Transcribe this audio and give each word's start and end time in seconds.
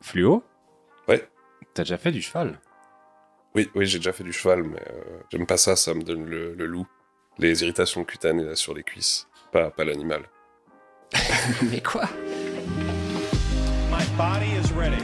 Fluo 0.00 0.42
Ouais. 1.08 1.28
T'as 1.74 1.82
déjà 1.84 1.98
fait 1.98 2.12
du 2.12 2.22
cheval 2.22 2.60
Oui, 3.54 3.70
oui, 3.74 3.86
j'ai 3.86 3.98
déjà 3.98 4.12
fait 4.12 4.24
du 4.24 4.32
cheval, 4.32 4.62
mais 4.62 4.80
euh, 4.90 5.20
j'aime 5.30 5.46
pas 5.46 5.56
ça, 5.56 5.76
ça 5.76 5.94
me 5.94 6.02
donne 6.02 6.26
le, 6.26 6.54
le 6.54 6.66
loup. 6.66 6.86
Les 7.38 7.62
irritations 7.62 8.04
cutanées 8.04 8.44
là, 8.44 8.56
sur 8.56 8.74
les 8.74 8.82
cuisses, 8.82 9.28
pas, 9.52 9.70
pas 9.70 9.84
l'animal. 9.84 10.28
Mais 11.70 11.80
quoi? 11.80 12.08
My 13.90 14.04
body 14.16 14.50
is 14.60 14.72
ready. 14.72 15.02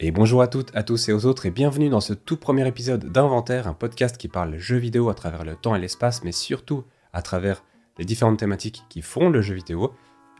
Et 0.00 0.12
bonjour 0.12 0.42
à 0.42 0.46
toutes, 0.46 0.70
à 0.76 0.84
tous 0.84 1.08
et 1.08 1.12
aux 1.12 1.26
autres, 1.26 1.46
et 1.46 1.50
bienvenue 1.50 1.88
dans 1.88 2.00
ce 2.00 2.12
tout 2.12 2.36
premier 2.36 2.68
épisode 2.68 3.06
d'Inventaire, 3.06 3.66
un 3.66 3.72
podcast 3.72 4.16
qui 4.16 4.28
parle 4.28 4.56
jeux 4.56 4.76
vidéo 4.76 5.08
à 5.08 5.14
travers 5.14 5.44
le 5.44 5.56
temps 5.56 5.74
et 5.74 5.80
l'espace, 5.80 6.22
mais 6.22 6.30
surtout 6.30 6.84
à 7.12 7.20
travers 7.20 7.64
les 7.98 8.04
différentes 8.04 8.38
thématiques 8.38 8.84
qui 8.88 9.02
font 9.02 9.28
le 9.28 9.42
jeu 9.42 9.56
vidéo. 9.56 9.92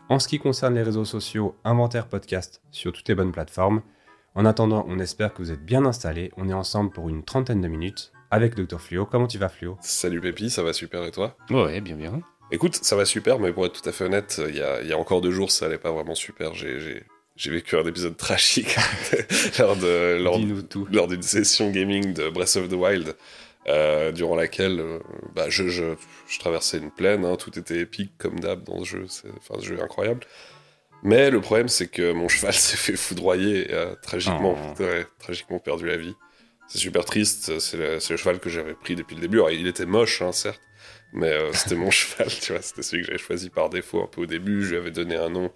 En 0.07 0.17
ce 0.17 0.29
qui 0.29 0.39
concerne 0.39 0.75
les 0.75 0.81
réseaux 0.81 1.03
sociaux, 1.03 1.57
Inventaire 1.65 2.07
Podcast 2.07 2.61
sur 2.71 2.93
toutes 2.93 3.09
les 3.09 3.15
bonnes 3.15 3.33
plateformes. 3.33 3.81
En 4.33 4.45
attendant, 4.45 4.85
on 4.87 4.97
espère 4.97 5.33
que 5.33 5.41
vous 5.41 5.51
êtes 5.51 5.65
bien 5.65 5.85
installés. 5.85 6.31
On 6.37 6.47
est 6.47 6.53
ensemble 6.53 6.91
pour 6.91 7.09
une 7.09 7.25
trentaine 7.25 7.59
de 7.59 7.67
minutes 7.67 8.13
avec 8.31 8.55
Dr. 8.55 8.79
Fluo. 8.79 9.05
Comment 9.05 9.27
tu 9.27 9.39
vas, 9.39 9.49
Fluo 9.49 9.77
Salut 9.81 10.21
Pépi, 10.21 10.49
ça 10.49 10.63
va 10.63 10.71
super 10.71 11.03
et 11.03 11.11
toi? 11.11 11.35
Ouais, 11.49 11.81
bien, 11.81 11.97
bien. 11.97 12.21
Écoute, 12.51 12.75
ça 12.75 12.95
va 12.95 13.03
super, 13.03 13.39
mais 13.39 13.51
pour 13.51 13.65
être 13.65 13.81
tout 13.81 13.89
à 13.89 13.91
fait 13.91 14.05
honnête, 14.05 14.41
il 14.47 14.55
y 14.55 14.61
a, 14.61 14.81
il 14.81 14.87
y 14.87 14.93
a 14.93 14.97
encore 14.97 15.19
deux 15.19 15.31
jours, 15.31 15.51
ça 15.51 15.65
allait 15.65 15.77
pas 15.77 15.91
vraiment 15.91 16.15
super. 16.15 16.53
J'ai, 16.53 17.03
j'ai, 17.39 17.51
vécu 17.51 17.77
un 17.77 17.85
épisode 17.85 18.17
tragique 18.17 18.75
lors, 19.59 19.77
de, 19.77 20.21
lors, 20.21 20.39
lors 20.91 21.07
d'une 21.07 21.21
session 21.21 21.71
gaming 21.71 22.13
de 22.13 22.29
Breath 22.29 22.57
of 22.57 22.67
the 22.67 22.73
Wild, 22.73 23.15
euh, 23.67 24.11
durant 24.11 24.35
laquelle 24.35 24.79
euh, 24.79 24.99
bah, 25.35 25.49
je, 25.49 25.67
je, 25.69 25.95
je 26.27 26.39
traversais 26.39 26.77
une 26.77 26.91
plaine, 26.91 27.23
hein, 27.25 27.35
tout 27.35 27.57
était 27.57 27.79
épique 27.79 28.11
comme 28.17 28.39
d'hab 28.39 28.63
dans 28.63 28.83
ce 28.83 28.89
jeu, 28.89 29.05
c'est, 29.07 29.29
ce 29.59 29.65
jeu 29.65 29.81
incroyable. 29.81 30.21
Mais 31.03 31.29
le 31.29 31.39
problème, 31.39 31.67
c'est 31.67 31.87
que 31.87 32.11
mon 32.11 32.27
cheval 32.29 32.53
s'est 32.53 32.77
fait 32.77 32.97
foudroyer 32.97 33.71
et 33.71 33.73
a 33.73 33.95
tragiquement, 33.95 34.55
Oh. 34.57 34.81
ouais, 34.83 35.05
tragiquement 35.19 35.59
perdu 35.59 35.85
la 35.87 35.97
vie. 35.97 36.15
C'est 36.67 36.79
super 36.79 37.03
triste, 37.03 37.57
c'est 37.59 37.77
le, 37.77 37.99
cheval 37.99 38.39
que 38.39 38.49
j'avais 38.49 38.75
pris 38.75 38.95
depuis 38.95 39.15
le 39.15 39.21
début. 39.21 39.37
Alors, 39.37 39.51
il 39.51 39.65
était 39.65 39.85
moche, 39.87 40.21
hein, 40.21 40.31
certes, 40.31 40.61
mais 41.13 41.31
euh, 41.31 41.51
c'était 41.53 41.75
mon 41.75 41.89
cheval, 41.91 42.27
tu 42.27 42.53
vois, 42.53 42.61
c'était 42.61 42.83
celui 42.83 43.03
que 43.03 43.07
j'avais 43.07 43.19
choisi 43.19 43.49
par 43.49 43.69
défaut 43.69 44.03
un 44.03 44.07
peu 44.07 44.21
au 44.21 44.25
début. 44.25 44.63
Je 44.63 44.71
lui 44.71 44.77
avais 44.77 44.91
donné 44.91 45.15
un 45.15 45.29
nom 45.29 45.51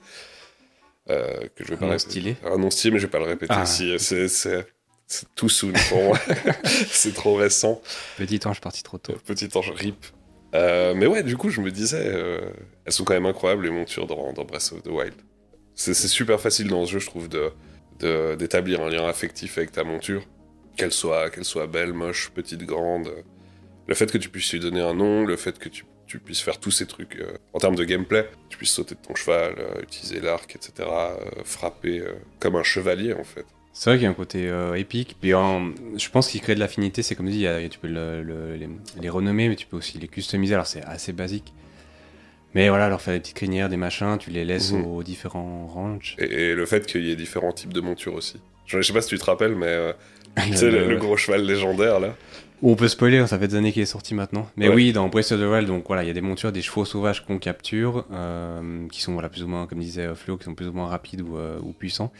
euh, 1.09 1.47
que 1.55 1.63
je 1.63 1.69
vais 1.71 1.77
pas 1.77 1.85
Un 1.85 1.89
nom 1.91 1.97
stylé 1.99 2.35
Un 2.45 2.57
nom 2.57 2.69
stylé, 2.69 2.93
mais 2.93 2.99
je 2.99 3.05
vais 3.07 3.11
pas 3.11 3.19
le 3.19 3.25
répéter 3.25 3.53
Ah. 3.55 3.63
ici. 3.63 3.95
C'est, 3.99 4.65
tout 5.35 5.49
soon 5.49 5.73
pour 5.89 6.01
moi. 6.03 6.19
c'est 6.89 7.13
trop 7.13 7.35
récent. 7.35 7.81
Petit 8.17 8.39
ange 8.45 8.61
parti 8.61 8.81
trop 8.83 8.97
tôt. 8.97 9.13
Petit 9.25 9.49
ange 9.55 9.71
rip. 9.71 10.05
Euh, 10.55 10.93
mais 10.95 11.05
ouais, 11.07 11.23
du 11.23 11.35
coup, 11.37 11.49
je 11.49 11.61
me 11.61 11.71
disais, 11.71 12.01
euh, 12.05 12.49
elles 12.85 12.93
sont 12.93 13.03
quand 13.03 13.13
même 13.13 13.25
incroyables 13.25 13.63
les 13.65 13.69
montures 13.71 14.07
dans, 14.07 14.33
dans 14.33 14.43
Breath 14.45 14.71
of 14.73 14.81
the 14.83 14.87
Wild. 14.87 15.13
C'est 15.75 15.93
super 15.95 16.39
facile 16.39 16.67
dans 16.67 16.85
ce 16.85 16.91
jeu, 16.93 16.99
je 16.99 17.07
trouve, 17.07 17.27
de 17.29 17.51
de- 17.99 18.35
d'établir 18.35 18.81
un 18.81 18.89
lien 18.89 19.07
affectif 19.07 19.57
avec 19.59 19.71
ta 19.71 19.83
monture, 19.83 20.23
qu'elle 20.77 20.91
soit, 20.91 21.29
qu'elle 21.29 21.45
soit 21.45 21.67
belle, 21.67 21.93
moche, 21.93 22.31
petite, 22.31 22.63
grande. 22.63 23.11
Le 23.87 23.93
fait 23.95 24.11
que 24.11 24.17
tu 24.17 24.29
puisses 24.29 24.51
lui 24.51 24.59
donner 24.59 24.81
un 24.81 24.93
nom, 24.95 25.25
le 25.25 25.35
fait 25.37 25.57
que 25.59 25.69
tu, 25.69 25.85
tu 26.13 26.19
puisses 26.19 26.41
faire 26.41 26.59
tous 26.59 26.71
ces 26.71 26.85
trucs 26.85 27.15
euh, 27.19 27.33
en 27.53 27.59
termes 27.59 27.75
de 27.75 27.83
gameplay, 27.83 28.29
tu 28.49 28.57
puisses 28.57 28.71
sauter 28.71 28.95
de 28.95 28.99
ton 29.01 29.15
cheval, 29.15 29.55
euh, 29.57 29.81
utiliser 29.81 30.19
l'arc, 30.19 30.55
etc., 30.55 30.71
euh, 30.79 31.41
frapper 31.43 32.03
comme 32.39 32.55
un 32.55 32.63
chevalier 32.63 33.13
en 33.13 33.23
fait. 33.23 33.45
C'est 33.75 33.89
vrai 33.89 33.97
qu'il 33.97 34.03
y 34.03 34.07
a 34.07 34.11
un 34.11 34.13
côté 34.13 34.47
euh, 34.47 34.75
épique. 34.75 35.17
Puis 35.19 35.31
je 35.31 36.09
pense 36.11 36.27
qu'il 36.27 36.39
crée 36.41 36.53
de 36.53 36.59
l'affinité. 36.59 37.01
C'est 37.01 37.15
comme 37.15 37.27
dit, 37.27 37.37
il 37.37 37.41
y 37.41 37.47
a- 37.47 37.67
tu 37.67 37.79
peux 37.79 37.87
le- 37.87 38.21
le- 38.21 38.55
les, 38.55 38.69
les 39.01 39.09
renommer, 39.09 39.49
mais 39.49 39.55
tu 39.55 39.65
peux 39.65 39.77
aussi 39.77 39.97
les 39.97 40.07
customiser. 40.07 40.53
Alors 40.53 40.67
c'est 40.67 40.83
assez 40.83 41.11
basique. 41.13 41.51
Mais 42.53 42.69
voilà, 42.69 42.87
leur 42.87 43.01
faire 43.01 43.15
des 43.15 43.19
petites 43.19 43.35
crinières, 43.35 43.69
des 43.69 43.77
machins, 43.77 44.17
tu 44.19 44.29
les 44.29 44.45
laisses 44.45 44.73
Mhm. 44.73 44.85
aux 44.85 45.01
différents 45.01 45.65
ranchs. 45.65 46.15
Et, 46.19 46.25
et 46.25 46.53
le 46.53 46.65
fait 46.67 46.85
qu'il 46.85 47.03
y 47.03 47.11
ait 47.11 47.15
différents 47.15 47.51
types 47.51 47.73
de 47.73 47.81
montures 47.81 48.13
aussi. 48.13 48.39
Je, 48.67 48.79
je 48.79 48.85
sais 48.85 48.93
pas 48.93 49.01
si 49.01 49.09
tu 49.09 49.17
te 49.17 49.25
rappelles, 49.25 49.55
mais 49.55 49.65
euh, 49.67 49.91
tu 50.45 50.53
sais, 50.55 50.69
le, 50.69 50.87
le 50.87 50.97
gros 50.97 51.17
cheval 51.17 51.43
légendaire 51.43 51.99
là. 51.99 52.15
On 52.61 52.75
peut 52.75 52.87
spoiler, 52.87 53.25
ça 53.27 53.37
fait 53.37 53.49
des 53.49 53.55
années 53.55 53.73
qu'il 53.73 53.81
est 53.81 53.85
sorti 53.85 54.13
maintenant. 54.13 54.47
Mais 54.55 54.69
Ouais. 54.69 54.75
oui, 54.75 54.93
dans 54.93 55.09
Breath 55.09 55.31
of 55.33 55.39
the 55.39 55.43
Wild, 55.43 55.67
donc 55.67 55.83
voilà, 55.87 56.03
il 56.03 56.07
y 56.07 56.09
a 56.09 56.13
des 56.13 56.21
montures, 56.21 56.51
des 56.53 56.61
chevaux 56.61 56.85
sauvages 56.85 57.25
qu'on 57.25 57.37
capture, 57.37 58.05
euh, 58.11 58.87
qui 58.89 59.01
sont 59.01 59.13
voilà, 59.13 59.27
plus 59.27 59.43
ou 59.43 59.47
moins, 59.47 59.67
comme 59.67 59.79
disait 59.79 60.05
euh, 60.05 60.15
Flo, 60.15 60.37
qui 60.37 60.45
sont 60.45 60.55
plus 60.55 60.67
ou 60.67 60.71
moins 60.73 60.87
rapides 60.87 61.21
ou, 61.21 61.35
euh, 61.37 61.59
ou 61.61 61.73
puissants. 61.73 62.13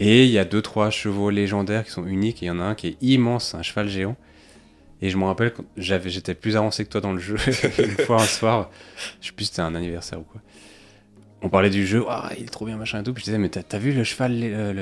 Et 0.00 0.24
il 0.24 0.30
y 0.30 0.38
a 0.38 0.44
deux, 0.44 0.62
trois 0.62 0.90
chevaux 0.90 1.30
légendaires 1.30 1.84
qui 1.84 1.92
sont 1.92 2.04
uniques, 2.06 2.42
et 2.42 2.46
il 2.46 2.48
y 2.48 2.50
en 2.50 2.58
a 2.58 2.64
un 2.64 2.74
qui 2.74 2.88
est 2.88 2.96
immense, 3.02 3.54
un 3.54 3.62
cheval 3.62 3.88
géant. 3.88 4.16
Et 5.00 5.10
je 5.10 5.16
me 5.16 5.24
rappelle 5.24 5.52
j'avais, 5.76 6.10
j'étais 6.10 6.34
plus 6.34 6.56
avancé 6.56 6.84
que 6.84 6.90
toi 6.90 7.00
dans 7.00 7.12
le 7.12 7.20
jeu, 7.20 7.36
une 7.78 8.04
fois 8.04 8.22
un 8.22 8.26
soir, 8.26 8.70
je 9.20 9.28
sais 9.28 9.32
plus 9.32 9.44
si 9.44 9.50
c'était 9.50 9.62
un 9.62 9.74
anniversaire 9.76 10.18
ou 10.18 10.24
quoi. 10.24 10.40
On 11.40 11.48
parlait 11.48 11.70
du 11.70 11.86
jeu, 11.86 12.04
ah, 12.08 12.30
il 12.38 12.44
est 12.44 12.48
trop 12.48 12.66
bien, 12.66 12.76
machin 12.76 13.00
et 13.00 13.02
tout. 13.04 13.12
Puis 13.12 13.22
je 13.22 13.26
disais, 13.26 13.38
mais 13.38 13.48
t'as 13.48 13.78
vu 13.78 13.92
le 13.92 14.02
cheval, 14.04 14.32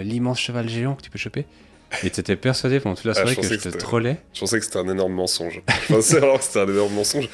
l'immense 0.03 0.39
cheval 0.41 0.69
géant 0.69 0.95
que 0.95 1.03
tu 1.03 1.11
peux 1.11 1.19
choper? 1.19 1.47
Et 2.05 2.11
t'étais 2.11 2.37
persuadé 2.37 2.81
pendant 2.81 2.95
toute 2.97 3.05
la 3.07 3.13
Ah, 3.13 3.15
soirée 3.15 3.35
je 3.35 3.41
que 3.41 3.47
je 3.47 3.69
te 3.69 3.77
trollais. 3.77 4.19
Je 4.33 4.41
pensais 4.41 4.59
que 4.59 4.65
c'était 4.65 4.79
un 4.79 4.89
énorme 4.89 5.13
mensonge. 5.13 5.63
Je 5.89 5.95
pensais 5.95 6.19
vraiment 6.19 6.39
que 6.39 6.45
c'était 6.45 6.61
un 6.61 6.69
énorme 6.69 6.95
mensonge. 6.95 7.29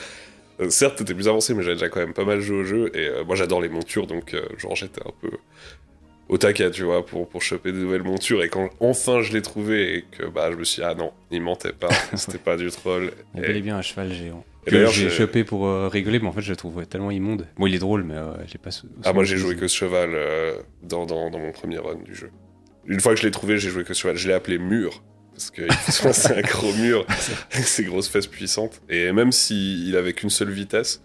Euh, 0.61 0.71
certes, 0.71 0.97
t'étais 0.97 1.15
plus 1.15 1.29
avancé, 1.29 1.53
mais 1.55 1.63
j'avais 1.63 1.75
déjà 1.77 1.89
quand 1.91 2.01
même 2.01 2.15
pas 2.15 2.25
mal 2.25 2.41
joué 2.41 2.57
au 2.59 2.65
jeu. 2.65 2.91
Et 2.95 3.07
euh, 3.09 3.25
moi, 3.25 3.37
j'adore 3.37 3.61
les 3.61 3.69
montures, 3.69 4.07
donc 4.07 4.33
euh, 4.35 4.43
genre 4.57 4.75
j'étais 4.75 5.03
un 5.07 5.13
peu 5.21 5.31
au 6.29 6.39
taquet, 6.39 6.71
tu 6.71 6.83
vois, 6.85 7.05
pour, 7.07 7.29
pour 7.29 7.43
choper 7.43 7.71
des 7.73 7.79
nouvelles 7.79 8.03
montures. 8.03 8.43
Et 8.43 8.49
quand 8.49 8.71
enfin 8.81 9.21
je 9.21 9.33
l'ai 9.33 9.43
trouvé 9.43 9.99
et 9.99 10.05
que 10.11 10.25
bah, 10.25 10.51
je 10.51 10.57
me 10.57 10.65
suis 10.65 10.81
dit, 10.83 10.89
ah 10.91 10.95
non, 10.95 11.13
il 11.31 11.41
mentait 11.43 11.73
pas, 11.73 11.89
c'était 12.15 12.39
pas 12.39 12.57
du 12.57 12.71
troll. 12.71 13.13
Il 13.35 13.41
Et- 13.41 13.45
a 13.45 13.47
bel 13.49 13.57
et 13.59 13.61
bien 13.61 13.77
un 13.77 13.83
cheval 13.83 14.13
géant. 14.13 14.45
Et 14.67 14.71
Que 14.71 14.75
d'ailleurs, 14.77 14.91
j'ai 14.91 15.11
chopé 15.11 15.45
pour 15.45 15.67
euh, 15.69 15.87
rigoler, 15.87 16.19
mais 16.19 16.27
en 16.27 16.33
fait, 16.33 16.41
je 16.43 16.51
le 16.51 16.57
trouve 16.57 16.85
tellement 16.87 17.13
immonde. 17.13 17.47
Bon, 17.57 17.69
il 17.69 17.75
est 17.77 17.79
drôle, 17.79 18.03
mais 18.03 18.17
euh, 18.17 18.33
j'ai 18.49 18.59
pas. 18.59 18.71
Ah, 19.05 19.13
moi 19.13 19.23
j'ai 19.23 19.37
joué 19.37 19.55
que 19.55 19.69
ce 19.69 19.77
cheval 19.77 20.11
euh, 20.13 20.57
dans, 20.83 21.07
dans, 21.07 21.31
dans 21.31 21.39
mon 21.39 21.53
premier 21.53 21.79
run 21.79 21.95
du 22.05 22.17
jeu. 22.17 22.31
Une 22.87 23.01
fois 23.01 23.15
que 23.15 23.21
je 23.21 23.27
l'ai 23.27 23.31
trouvé, 23.33 23.59
j'ai 23.59 23.71
joué 23.71 23.85
que 23.85 23.95
ce 23.95 24.01
cheval. 24.03 24.17
Je 24.17 24.29
l'ai 24.29 24.35
appelé 24.35 24.59
Mur. 24.59 25.03
Parce 25.33 25.51
que 25.51 25.63
c'est 26.13 26.39
un 26.39 26.41
gros 26.41 26.73
mur 26.73 27.05
avec 27.53 27.67
ses 27.67 27.85
grosses 27.85 28.09
fesses 28.09 28.27
puissantes. 28.27 28.81
Et 28.89 29.13
même 29.13 29.33
s'il 29.33 29.95
avait 29.97 30.15
qu'une 30.15 30.31
seule 30.31 30.51
vitesse. 30.51 31.03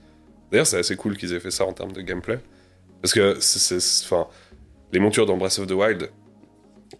D'ailleurs, 0.52 0.68
c'est 0.68 0.78
assez 0.78 0.96
cool 0.96 1.18
qu'ils 1.18 1.34
aient 1.34 1.40
fait 1.42 1.52
ça 1.52 1.66
en 1.66 1.74
termes 1.74 1.92
de 1.92 2.02
gameplay. 2.02 2.40
Parce 3.02 3.14
que 3.14 3.38
c'est- 3.42 4.04
Enfin, 4.06 4.28
les 4.94 5.00
montures 5.00 5.26
dans 5.26 5.36
Breath 5.38 5.60
of 5.60 5.68
the 5.68 5.72
Wild, 5.72 6.10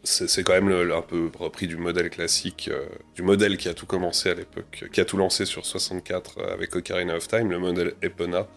c'est 0.04 0.44
quand 0.44 0.54
même 0.54 0.68
le- 0.70 0.84
le- 0.84 0.96
un 0.96 1.02
peu 1.02 1.30
repris 1.38 1.68
du 1.68 1.78
modèle 1.78 2.10
classique, 2.10 2.70
euh, 2.72 2.86
du 3.16 3.22
modèle 3.24 3.56
qui 3.58 3.70
a 3.70 3.74
tout 3.74 3.86
commencé 3.86 4.30
à 4.30 4.34
l'époque, 4.34 4.86
qui 4.92 5.00
a 5.00 5.06
tout 5.06 5.18
lancé 5.18 5.46
sur 5.46 5.66
64 5.66 6.40
euh, 6.40 6.54
avec 6.54 6.76
Ocarina 6.76 7.16
of 7.16 7.28
Time, 7.28 7.52
le 7.52 7.60
modèle 7.60 7.94
Epona, 8.02 8.48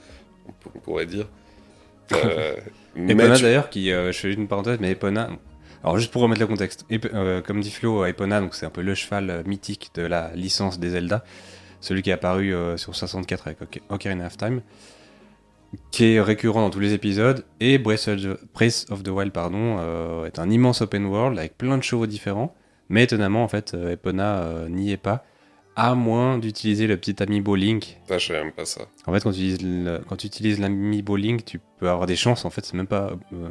on, 0.48 0.52
pour- 0.52 0.72
on 0.74 0.78
pourrait 0.80 1.06
dire. 1.06 1.28
Euh, 2.12 2.54
Epona 3.08 3.28
d'ailleurs, 3.42 3.70
qui, 3.70 3.90
euh, 3.90 4.12
je 4.12 4.18
fais 4.18 4.32
une 4.32 4.46
parenthèse, 4.48 4.78
mais 4.80 4.90
Epona. 4.90 5.30
Alors 5.84 5.98
juste 5.98 6.10
pour 6.10 6.22
remettre 6.22 6.40
le 6.40 6.46
contexte, 6.46 6.86
Ep- 6.90 7.10
euh, 7.12 7.42
comme 7.42 7.60
dit 7.60 7.70
Flo, 7.70 8.04
Epona, 8.06 8.40
donc 8.40 8.54
c'est 8.54 8.64
un 8.66 8.70
peu 8.70 8.80
le 8.80 8.94
cheval 8.94 9.28
euh, 9.30 9.42
mythique 9.44 9.90
de 9.94 10.02
la 10.02 10.34
licence 10.34 10.78
des 10.80 10.90
Zelda, 10.90 11.22
celui 11.80 12.00
qui 12.02 12.08
est 12.10 12.14
apparu 12.14 12.54
euh, 12.54 12.76
sur 12.78 12.96
64 12.96 13.46
avec 13.46 13.60
Oca- 13.60 13.82
Ocarina 13.90 14.26
of 14.26 14.36
Time, 14.38 14.62
qui 15.90 16.14
est 16.14 16.20
récurrent 16.20 16.60
dans 16.62 16.70
tous 16.70 16.80
les 16.80 16.94
épisodes, 16.94 17.44
et 17.60 17.78
Breath 17.78 18.08
of 18.08 18.16
the, 18.22 18.38
Breath 18.54 18.86
of 18.90 19.02
the 19.02 19.08
Wild 19.08 19.32
pardon, 19.32 19.76
euh, 19.78 20.24
est 20.24 20.38
un 20.38 20.48
immense 20.50 20.80
open 20.80 21.04
world 21.04 21.38
avec 21.38 21.58
plein 21.58 21.76
de 21.76 21.82
chevaux 21.82 22.06
différents, 22.06 22.54
mais 22.88 23.02
étonnamment 23.04 23.44
en 23.44 23.48
fait, 23.48 23.74
euh, 23.74 23.92
Epona 23.92 24.38
euh, 24.42 24.68
n'y 24.70 24.90
est 24.90 24.96
pas, 24.96 25.24
à 25.76 25.94
moins 25.94 26.38
d'utiliser 26.38 26.86
le 26.86 26.96
petit 26.96 27.20
amiibo 27.22 27.56
Link. 27.56 27.98
Ah, 28.08 28.16
je 28.16 28.28
savais 28.28 28.42
même 28.44 28.52
pas 28.52 28.64
ça. 28.64 28.82
en 29.06 29.12
fait, 29.12 29.22
quand 29.22 29.32
tu 30.16 30.26
utilises, 30.28 30.60
l'amiibo 30.60 31.16
Link, 31.16 31.44
tu 31.44 31.60
peux 31.78 31.90
avoir 31.90 32.06
des 32.06 32.14
chances. 32.16 32.44
En 32.44 32.50
fait, 32.50 32.64
c'est 32.64 32.74
même 32.76 32.86
pas 32.86 33.10
euh, 33.32 33.48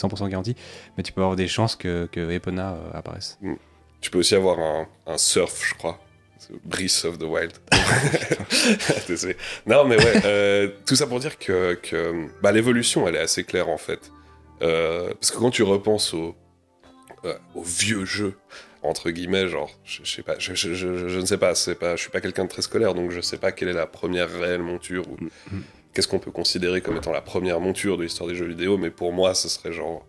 100% 0.00 0.28
garanti, 0.28 0.54
mais 0.96 1.02
tu 1.02 1.12
peux 1.12 1.20
avoir 1.20 1.36
des 1.36 1.48
chances 1.48 1.76
que, 1.76 2.08
que 2.10 2.30
Epona 2.30 2.72
euh, 2.74 2.90
apparaisse. 2.98 3.38
Tu 4.00 4.10
peux 4.10 4.18
aussi 4.18 4.34
avoir 4.34 4.58
un, 4.58 4.88
un 5.06 5.18
surf, 5.18 5.62
je 5.68 5.74
crois. 5.74 6.00
Breath 6.64 7.04
of 7.04 7.18
the 7.18 7.22
Wild. 7.24 7.52
Désolé. 9.08 9.36
Non, 9.66 9.84
mais 9.84 9.96
ouais, 9.96 10.22
euh, 10.24 10.68
tout 10.86 10.96
ça 10.96 11.06
pour 11.06 11.20
dire 11.20 11.38
que, 11.38 11.74
que 11.74 12.26
bah, 12.42 12.50
l'évolution, 12.52 13.06
elle 13.06 13.16
est 13.16 13.20
assez 13.20 13.44
claire 13.44 13.68
en 13.68 13.78
fait. 13.78 14.10
Euh, 14.62 15.12
parce 15.14 15.30
que 15.30 15.38
quand 15.38 15.50
tu 15.50 15.62
repenses 15.62 16.12
au, 16.14 16.34
euh, 17.24 17.34
au 17.54 17.62
vieux 17.62 18.04
jeu, 18.04 18.34
entre 18.82 19.10
guillemets, 19.10 19.48
genre, 19.48 19.70
je, 19.84 20.00
je 20.02 20.10
sais 20.10 20.22
pas, 20.22 20.38
je, 20.38 20.54
je- 20.54 20.74
je- 20.74 21.08
je 21.08 21.18
ne 21.18 21.26
sais 21.26 21.38
pas, 21.38 21.54
c'est 21.54 21.74
pas, 21.74 21.96
je 21.96 22.00
suis 22.02 22.10
pas 22.10 22.20
quelqu'un 22.20 22.44
de 22.44 22.48
très 22.50 22.62
scolaire, 22.62 22.94
donc 22.94 23.10
je 23.10 23.20
sais 23.20 23.38
pas 23.38 23.52
quelle 23.52 23.68
est 23.68 23.72
la 23.74 23.86
première 23.86 24.30
réelle 24.30 24.62
monture 24.62 25.06
ou 25.08 25.16
Mhm. 25.50 25.62
Qu'est-ce 25.94 26.08
qu'on 26.08 26.18
peut 26.18 26.30
considérer 26.30 26.80
comme 26.80 26.96
étant 26.96 27.12
la 27.12 27.20
première 27.20 27.60
monture 27.60 27.96
de 27.96 28.02
l'histoire 28.04 28.28
des 28.28 28.34
jeux 28.34 28.46
vidéo, 28.46 28.78
mais 28.78 28.90
pour 28.90 29.12
moi, 29.12 29.34
ce 29.34 29.48
serait 29.48 29.72
genre, 29.72 30.06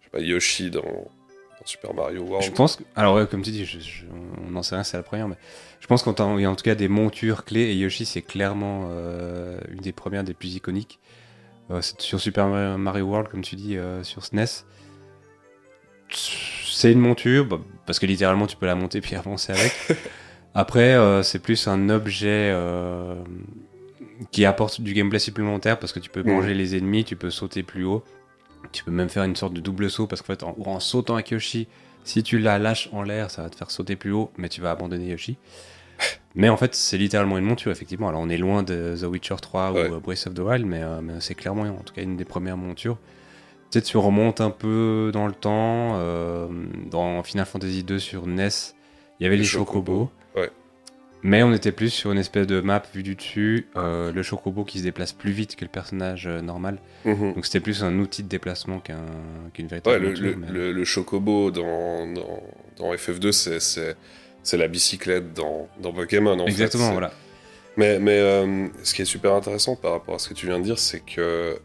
je 0.00 0.04
sais 0.06 0.10
pas, 0.10 0.20
Yoshi 0.20 0.70
dans, 0.70 0.80
dans 0.82 1.66
Super 1.66 1.94
Mario 1.94 2.22
World. 2.22 2.44
Je 2.46 2.50
pense 2.52 2.76
que, 2.76 2.82
alors 2.96 3.14
ouais, 3.16 3.26
comme 3.26 3.42
tu 3.42 3.50
dis, 3.50 3.64
je- 3.64 3.78
je- 3.80 4.04
on 4.46 4.50
n'en 4.50 4.62
sait 4.62 4.74
rien, 4.74 4.84
c'est 4.84 4.96
la 4.96 5.02
première, 5.02 5.28
mais 5.28 5.36
je 5.80 5.86
pense 5.86 6.02
qu'il 6.02 6.12
y 6.40 6.44
a 6.44 6.50
en 6.50 6.54
tout 6.56 6.64
cas 6.64 6.74
des 6.74 6.88
montures 6.88 7.44
clés 7.44 7.62
et 7.70 7.74
Yoshi 7.74 8.06
c'est 8.06 8.22
clairement 8.22 8.88
euh, 8.90 9.58
une 9.70 9.80
des 9.80 9.92
premières, 9.92 10.24
des 10.24 10.34
plus 10.34 10.54
iconiques. 10.54 10.98
Euh, 11.70 11.80
sur 11.98 12.20
Super 12.20 12.48
Mario 12.48 13.04
World, 13.06 13.28
comme 13.28 13.42
tu 13.42 13.54
dis, 13.56 13.76
euh, 13.76 14.02
sur 14.02 14.24
SNES. 14.24 14.64
C'est 16.10 16.92
une 16.92 16.98
monture, 16.98 17.46
bah, 17.46 17.60
parce 17.86 17.98
que 17.98 18.06
littéralement 18.06 18.46
tu 18.46 18.56
peux 18.56 18.66
la 18.66 18.74
monter 18.74 19.00
puis 19.02 19.14
avancer 19.14 19.52
avec. 19.52 19.72
Après, 20.54 20.98
c'est 21.22 21.38
plus 21.38 21.66
un 21.68 21.88
objet 21.88 22.52
qui 24.30 24.44
apporte 24.44 24.80
du 24.80 24.94
gameplay 24.94 25.18
supplémentaire 25.18 25.78
parce 25.78 25.92
que 25.92 25.98
tu 26.00 26.10
peux 26.10 26.22
Mhm. 26.22 26.32
manger 26.32 26.54
les 26.54 26.76
ennemis, 26.76 27.04
tu 27.04 27.16
peux 27.16 27.30
sauter 27.30 27.62
plus 27.62 27.84
haut. 27.84 28.02
Tu 28.70 28.84
peux 28.84 28.90
même 28.92 29.08
faire 29.08 29.24
une 29.24 29.36
sorte 29.36 29.52
de 29.54 29.60
double 29.60 29.90
saut 29.90 30.06
parce 30.06 30.22
qu'en 30.22 30.26
fait, 30.26 30.42
en, 30.44 30.56
en 30.64 30.80
sautant 30.80 31.14
avec 31.14 31.30
Yoshi, 31.30 31.66
si 32.04 32.22
tu 32.22 32.38
la 32.38 32.58
lâches 32.58 32.88
en 32.92 33.02
l'air, 33.02 33.30
ça 33.30 33.42
va 33.42 33.50
te 33.50 33.56
faire 33.56 33.70
sauter 33.70 33.96
plus 33.96 34.12
haut, 34.12 34.30
mais 34.36 34.48
tu 34.48 34.60
vas 34.60 34.70
abandonner 34.70 35.06
Yoshi. 35.08 35.36
Mais 36.34 36.48
en 36.48 36.56
fait, 36.56 36.74
c'est 36.74 36.96
littéralement 36.96 37.36
une 37.38 37.44
monture, 37.44 37.70
effectivement. 37.70 38.08
Alors, 38.08 38.22
on 38.22 38.28
est 38.30 38.38
loin 38.38 38.62
de 38.62 38.96
The 38.98 39.04
Witcher 39.04 39.36
3 39.40 39.72
Ouais. 39.72 39.88
ou 39.90 39.94
euh, 39.94 40.00
Breath 40.00 40.26
of 40.26 40.34
the 40.34 40.38
Wild, 40.38 40.64
mais, 40.64 40.82
euh, 40.82 41.00
mais 41.02 41.14
c'est 41.20 41.34
clairement, 41.34 41.62
en 41.62 41.82
tout 41.82 41.92
cas, 41.92 42.02
une 42.02 42.16
des 42.16 42.24
premières 42.24 42.56
montures. 42.56 42.96
Peut-être 43.70 43.84
tu 43.84 43.98
remontes 43.98 44.40
un 44.40 44.50
peu 44.50 45.10
dans 45.12 45.26
le 45.26 45.34
temps. 45.34 45.92
euh, 45.96 46.48
dans 46.90 47.22
Final 47.22 47.44
Fantasy 47.46 47.84
2 47.84 47.98
sur 47.98 48.26
NES, 48.26 48.48
il 49.20 49.24
y 49.24 49.26
avait 49.26 49.36
les, 49.36 49.42
Les 49.42 49.48
chocobos. 49.48 50.10
chocobos, 50.34 50.40
ouais. 50.40 50.50
Mais 51.24 51.42
on 51.44 51.52
était 51.52 51.70
plus 51.72 51.90
sur 51.90 52.10
une 52.10 52.18
espèce 52.18 52.46
de 52.48 52.60
map 52.60 52.82
vue 52.94 53.02
du 53.04 53.14
dessus. 53.14 53.68
euh, 53.76 54.10
le 54.12 54.22
chocobo 54.22 54.64
qui 54.64 54.78
se 54.80 54.82
déplace 54.84 55.12
plus 55.12 55.30
vite 55.30 55.54
que 55.56 55.64
le 55.64 55.70
personnage 55.70 56.26
euh, 56.26 56.40
normal. 56.40 56.78
Mhm. 57.04 57.34
Donc 57.34 57.46
c'était 57.46 57.60
plus 57.60 57.84
un 57.84 57.96
outil 58.00 58.22
de 58.24 58.28
déplacement 58.28 58.80
qu'un- 58.80 59.06
qu'une 59.54 59.68
véritable 59.68 59.94
Ouais, 59.96 60.02
le, 60.02 60.08
monture, 60.08 60.24
le, 60.24 60.36
mais- 60.36 60.50
le- 60.50 60.72
le 60.72 60.84
chocobo 60.84 61.50
dans, 61.52 62.12
dans, 62.12 62.42
dans 62.78 62.92
FF2, 62.94 63.30
c'est- 63.32 63.60
c'est 63.60 63.96
c'est 64.44 64.56
la 64.56 64.66
bicyclette 64.66 65.32
dans, 65.34 65.68
dans 65.80 65.92
Pokémon. 65.92 66.36
En 66.40 66.46
Exactement, 66.46 66.86
fait. 66.86 66.92
Voilà. 66.92 67.12
Mais, 67.76 68.00
mais 68.00 68.18
euh, 68.18 68.66
ce 68.82 68.92
qui 68.92 69.02
est 69.02 69.04
super 69.06 69.32
intéressant 69.34 69.76
par 69.76 69.92
rapport 69.92 70.16
à 70.16 70.18
ce 70.18 70.28
que 70.28 70.34
tu 70.34 70.46
viens 70.46 70.58
de 70.58 70.64
dire, 70.64 70.78
c'est 70.80 70.98
que. 71.00 71.56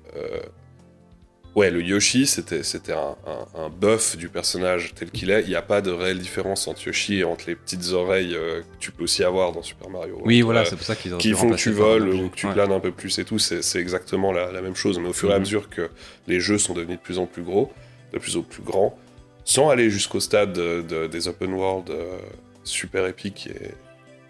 Ouais, 1.58 1.72
le 1.72 1.82
Yoshi, 1.82 2.28
c'était 2.28 2.62
c'était 2.64 2.94
un, 2.94 3.16
un, 3.26 3.62
un 3.66 3.70
buff 3.70 4.16
du 4.16 4.30
personnage 4.30 4.94
tel 4.96 5.10
qu'il 5.12 5.32
est. 5.32 5.42
Il 5.42 5.50
n'y 5.50 5.56
a 5.56 5.62
pas 5.62 5.82
de 5.82 5.92
réelle 5.92 6.20
différence 6.20 6.68
entre 6.68 6.86
Yoshi 6.86 7.20
et 7.20 7.24
entre 7.24 7.46
les 7.48 7.56
petites 7.56 7.92
oreilles 7.94 8.36
euh, 8.36 8.62
que 8.62 8.66
tu 8.80 8.92
peux 8.92 9.04
aussi 9.04 9.24
avoir 9.24 9.52
dans 9.52 9.64
Super 9.64 9.90
Mario. 9.90 10.22
Oui, 10.24 10.42
voilà, 10.42 10.66
c'est 10.66 10.76
pour 10.76 10.86
ça 10.86 10.96
qu'ils 10.96 11.14
ont 11.16 11.18
qui 11.18 11.32
font 11.34 11.50
que 11.50 11.56
tu 11.56 11.72
voles 11.72 12.10
ou 12.10 12.30
que 12.30 12.36
tu 12.36 12.46
Ouais. 12.48 12.54
planes 12.54 12.72
un 12.72 12.80
peu 12.80 12.92
plus 12.92 13.18
et 13.20 13.26
tout, 13.26 13.40
c'est 13.40 13.62
c'est 13.64 13.80
exactement 13.80 14.32
la, 14.32 14.52
la 14.52 14.62
même 14.62 14.76
chose. 14.76 15.00
Mais 15.00 15.10
au 15.10 15.14
fur 15.14 15.30
et 15.32 15.34
à 15.34 15.38
Mhm. 15.38 15.42
mesure 15.44 15.70
que 15.70 15.90
les 16.28 16.40
jeux 16.40 16.58
sont 16.60 16.74
devenus 16.74 16.98
de 16.98 17.04
plus 17.04 17.18
en 17.20 17.26
plus 17.26 17.44
gros, 17.44 17.72
de 18.14 18.20
plus 18.20 18.38
en 18.38 18.42
plus 18.44 18.62
grands, 18.64 18.98
sans 19.44 19.70
aller 19.70 19.90
jusqu'au 19.90 20.20
stade 20.20 20.54
de- 20.54 20.82
de- 20.82 21.08
des 21.08 21.28
open 21.28 21.54
world 21.54 21.90
euh, 21.90 22.18
super 22.64 23.08
épiques 23.08 23.50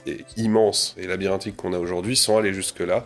et, 0.06 0.12
et 0.12 0.26
immenses 0.38 0.96
et 0.98 1.08
labyrinthiques 1.08 1.58
qu'on 1.58 1.74
a 1.74 1.80
aujourd'hui, 1.80 2.16
sans 2.16 2.38
aller 2.38 2.54
jusque-là, 2.54 3.06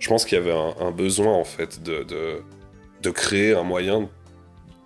je 0.00 0.08
pense 0.08 0.24
qu'il 0.24 0.36
y 0.38 0.40
avait 0.40 0.52
un, 0.52 0.74
un 0.80 0.90
besoin 0.90 1.32
en 1.34 1.44
fait 1.44 1.82
de, 1.82 2.02
de, 2.02 2.42
de 3.02 3.10
créer 3.10 3.54
un 3.54 3.62
moyen 3.62 4.08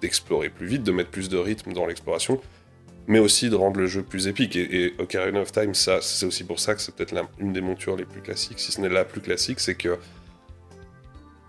d'explorer 0.00 0.50
plus 0.50 0.66
vite, 0.66 0.82
de 0.82 0.92
mettre 0.92 1.10
plus 1.10 1.28
de 1.28 1.38
rythme 1.38 1.72
dans 1.72 1.86
l'exploration, 1.86 2.40
mais 3.06 3.18
aussi 3.18 3.50
de 3.50 3.54
rendre 3.54 3.80
le 3.80 3.86
jeu 3.86 4.02
plus 4.02 4.28
épique. 4.28 4.56
Et, 4.56 4.94
Ocarina 4.98 5.40
of 5.40 5.52
Time, 5.52 5.74
ça, 5.74 6.00
c'est 6.00 6.26
aussi 6.26 6.44
pour 6.44 6.60
ça 6.60 6.74
que 6.74 6.80
c'est 6.80 6.94
peut-être 6.94 7.14
une 7.38 7.52
des 7.52 7.60
montures 7.60 7.96
les 7.96 8.04
plus 8.04 8.20
classiques, 8.20 8.58
si 8.58 8.72
ce 8.72 8.80
n'est 8.80 8.88
la 8.88 9.04
plus 9.04 9.20
classique, 9.20 9.60
c'est 9.60 9.74
que 9.74 9.98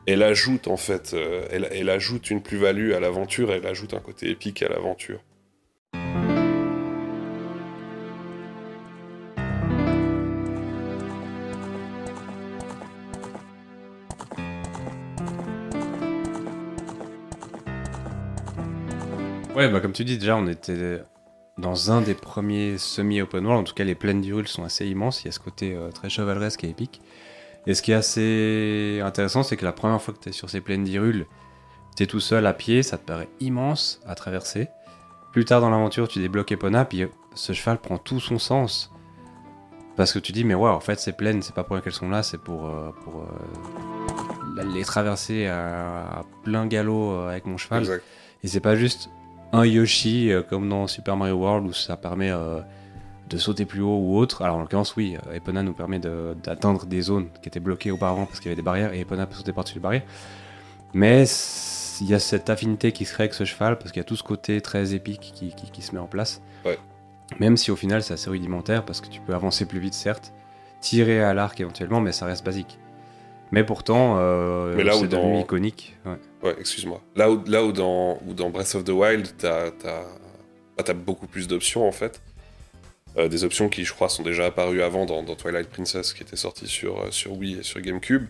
elle 0.08 0.22
ajoute 0.22 0.68
en 0.68 0.78
fait, 0.78 1.16
euh, 1.16 1.48
elle 1.50 1.90
ajoute 1.90 2.30
une 2.30 2.42
plus-value 2.42 2.92
à 2.92 3.00
l'aventure, 3.00 3.52
elle 3.52 3.66
ajoute 3.66 3.96
un 3.96 4.00
côté 4.00 4.30
épique 4.30 4.62
à 4.62 4.70
l'aventure. 4.70 5.20
Ouais, 19.66 19.72
bah 19.72 19.80
comme 19.80 19.94
tu 19.94 20.06
dis, 20.06 20.20
déjà, 20.20 20.38
on 20.38 20.46
était 20.46 21.02
dans 21.58 21.92
un 21.92 22.02
des 22.02 22.14
premiers 22.14 22.78
semi-open 22.78 23.44
world. 23.44 23.62
En 23.62 23.64
tout 23.64 23.74
cas, 23.74 23.84
les 23.84 23.96
plaines 23.96 24.22
d'Hyrule 24.22 24.48
sont 24.48 24.64
assez 24.64 24.86
immenses. 24.86 25.24
Il 25.24 25.26
y 25.26 25.30
a 25.30 25.32
ce 25.32 25.40
côté 25.40 25.74
euh, 25.74 25.90
très 25.90 26.08
chevaleresque 26.08 26.64
et 26.64 26.70
épique. 26.70 27.02
Et 27.66 27.74
ce 27.74 27.82
qui 27.82 27.92
est 27.92 27.96
assez 27.96 29.02
intéressant, 29.04 29.42
c'est 29.42 29.58
que 29.58 29.66
la 29.66 29.72
première 29.72 30.00
fois 30.00 30.14
que 30.14 30.20
tu 30.20 30.30
es 30.30 30.32
sur 30.32 30.52
ces 30.52 30.62
plaines 30.62 30.84
d'Hyrule, 30.84 31.26
tu 31.98 32.04
es 32.04 32.06
tout 32.06 32.20
seul 32.20 32.46
à 32.46 32.54
pied, 32.54 32.84
ça 32.84 33.00
te 33.00 33.06
paraît 33.06 33.28
immense 33.40 34.02
à 34.06 34.14
traverser. 34.14 34.68
Plus 35.32 35.46
tard 35.46 35.62
dans 35.62 35.72
l'aventure, 35.72 36.08
tu 36.08 36.20
débloques 36.20 36.52
Epona, 36.52 36.86
puis 36.86 37.02
euh, 37.02 37.08
ce 37.34 37.54
cheval 37.54 37.80
prend 37.80 37.98
tout 37.98 38.20
son 38.20 38.38
sens. 38.38 38.92
Parce 39.96 40.14
que 40.14 40.20
tu 40.20 40.32
dis, 40.32 40.44
mais 40.44 40.54
ouais, 40.54 40.70
en 40.70 40.80
fait, 40.80 41.00
ces 41.00 41.14
plaines, 41.14 41.42
c'est 41.42 41.56
pas 41.56 41.64
pour 41.64 41.74
rien 41.74 41.82
qu'elles 41.82 41.92
sont 41.92 42.10
là, 42.10 42.22
c'est 42.22 42.38
pour, 42.38 42.68
euh, 42.68 42.92
pour 43.04 43.24
euh, 43.24 44.64
les 44.64 44.84
traverser 44.84 45.48
à, 45.48 46.20
à 46.20 46.24
plein 46.44 46.68
galop 46.68 47.22
avec 47.22 47.48
mon 47.48 47.58
cheval. 47.58 47.80
Exact. 47.80 48.04
Et 48.44 48.48
c'est 48.48 48.60
pas 48.60 48.76
juste 48.76 49.10
un 49.54 49.66
Yoshi 49.66 50.32
euh, 50.32 50.42
comme 50.44 50.68
dans 50.70 50.88
Super 50.88 51.16
Mario 51.18 51.36
World 51.36 51.68
où 51.68 51.74
ça 51.74 51.98
permet 51.98 52.32
euh, 52.32 52.60
de 53.30 53.38
sauter 53.38 53.66
plus 53.66 53.82
haut 53.82 53.98
ou 53.98 54.18
autre. 54.18 54.42
Alors 54.44 54.58
en 54.58 54.62
l'occurrence, 54.62 54.96
oui, 54.96 55.18
euh, 55.28 55.34
Epona 55.34 55.64
nous 55.64 55.74
permet 55.74 56.00
de- 56.00 56.36
d'atteindre 56.44 56.86
des 56.86 57.02
zones 57.02 57.28
qui 57.42 57.48
étaient 57.50 57.60
bloquées 57.60 57.92
auparavant 57.92 58.26
parce 58.26 58.40
qu'il 58.40 58.48
y 58.48 58.50
avait 58.50 58.56
des 58.58 58.62
barrières 58.62 58.94
et 58.94 59.00
Epona 59.02 59.26
peut 59.26 59.36
sauter 59.36 59.54
par-dessus 59.54 59.76
les 59.76 59.82
barrières. 59.82 60.04
Mais 60.94 61.26
il 62.02 62.08
y 62.08 62.14
a 62.14 62.20
cette 62.20 62.50
affinité 62.50 62.92
qui 62.92 63.06
se 63.06 63.14
crée 63.14 63.24
avec 63.24 63.34
ce 63.34 63.46
cheval 63.46 63.78
parce 63.78 63.92
qu'il 63.92 64.00
y 64.00 64.06
a 64.06 64.06
tout 64.06 64.16
ce 64.16 64.24
côté 64.24 64.62
très 64.62 64.94
épique 64.94 65.32
qui, 65.34 65.50
qui- 65.56 65.72
qui 65.72 65.82
se 65.82 65.94
met 65.94 66.00
en 66.02 66.08
place. 66.08 66.42
Ouais. 66.66 66.78
Même 67.40 67.58
si 67.58 67.72
au 67.72 67.76
final 67.76 68.04
c'est 68.04 68.14
assez 68.14 68.30
rudimentaire 68.30 68.84
parce 68.86 69.02
que 69.02 69.08
tu 69.08 69.22
peux 69.22 69.34
avancer 69.34 69.66
plus 69.66 69.80
vite, 69.80 69.94
certes, 69.94 70.34
tirer 70.82 71.24
à 71.24 71.34
l'arc 71.34 71.60
éventuellement, 71.60 72.02
mais 72.02 72.12
ça 72.12 72.26
reste 72.26 72.46
basique. 72.46 72.78
Mais 73.52 73.64
pourtant, 73.64 74.18
euh, 74.20 74.76
c'est 74.94 75.08
devenu 75.08 75.34
dans- 75.34 75.40
iconique. 75.42 75.96
ouais. 76.06 76.18
Ouais, 76.44 76.56
excuse-moi. 76.60 77.02
Là 77.16 77.32
où, 77.32 77.44
là 77.48 77.64
où, 77.64 77.72
dans, 77.72 78.20
où 78.28 78.34
dans 78.34 78.50
Breath 78.50 78.76
of 78.76 78.84
the 78.84 78.90
Wild, 78.90 79.28
t'as 79.38 79.72
as, 80.88 80.94
beaucoup 80.94 81.28
plus 81.28 81.48
d'options 81.48 81.88
en 81.88 81.92
fait. 81.92 82.22
Euh, 83.18 83.28
des 83.30 83.44
options 83.46 83.70
qui, 83.70 83.86
je 83.86 83.94
crois, 83.94 84.10
sont 84.10 84.24
déjà 84.24 84.46
apparues 84.46 84.82
avant 84.84 85.06
dans, 85.06 85.24
dans 85.24 85.36
Twilight 85.36 85.70
Princess, 85.70 86.14
qui 86.14 86.22
était 86.24 86.36
sorti 86.36 86.68
sur, 86.68 87.00
euh, 87.00 87.12
sur 87.12 87.32
Wii 87.38 87.60
et 87.60 87.64
sur 87.64 87.80
GameCube. 87.80 88.26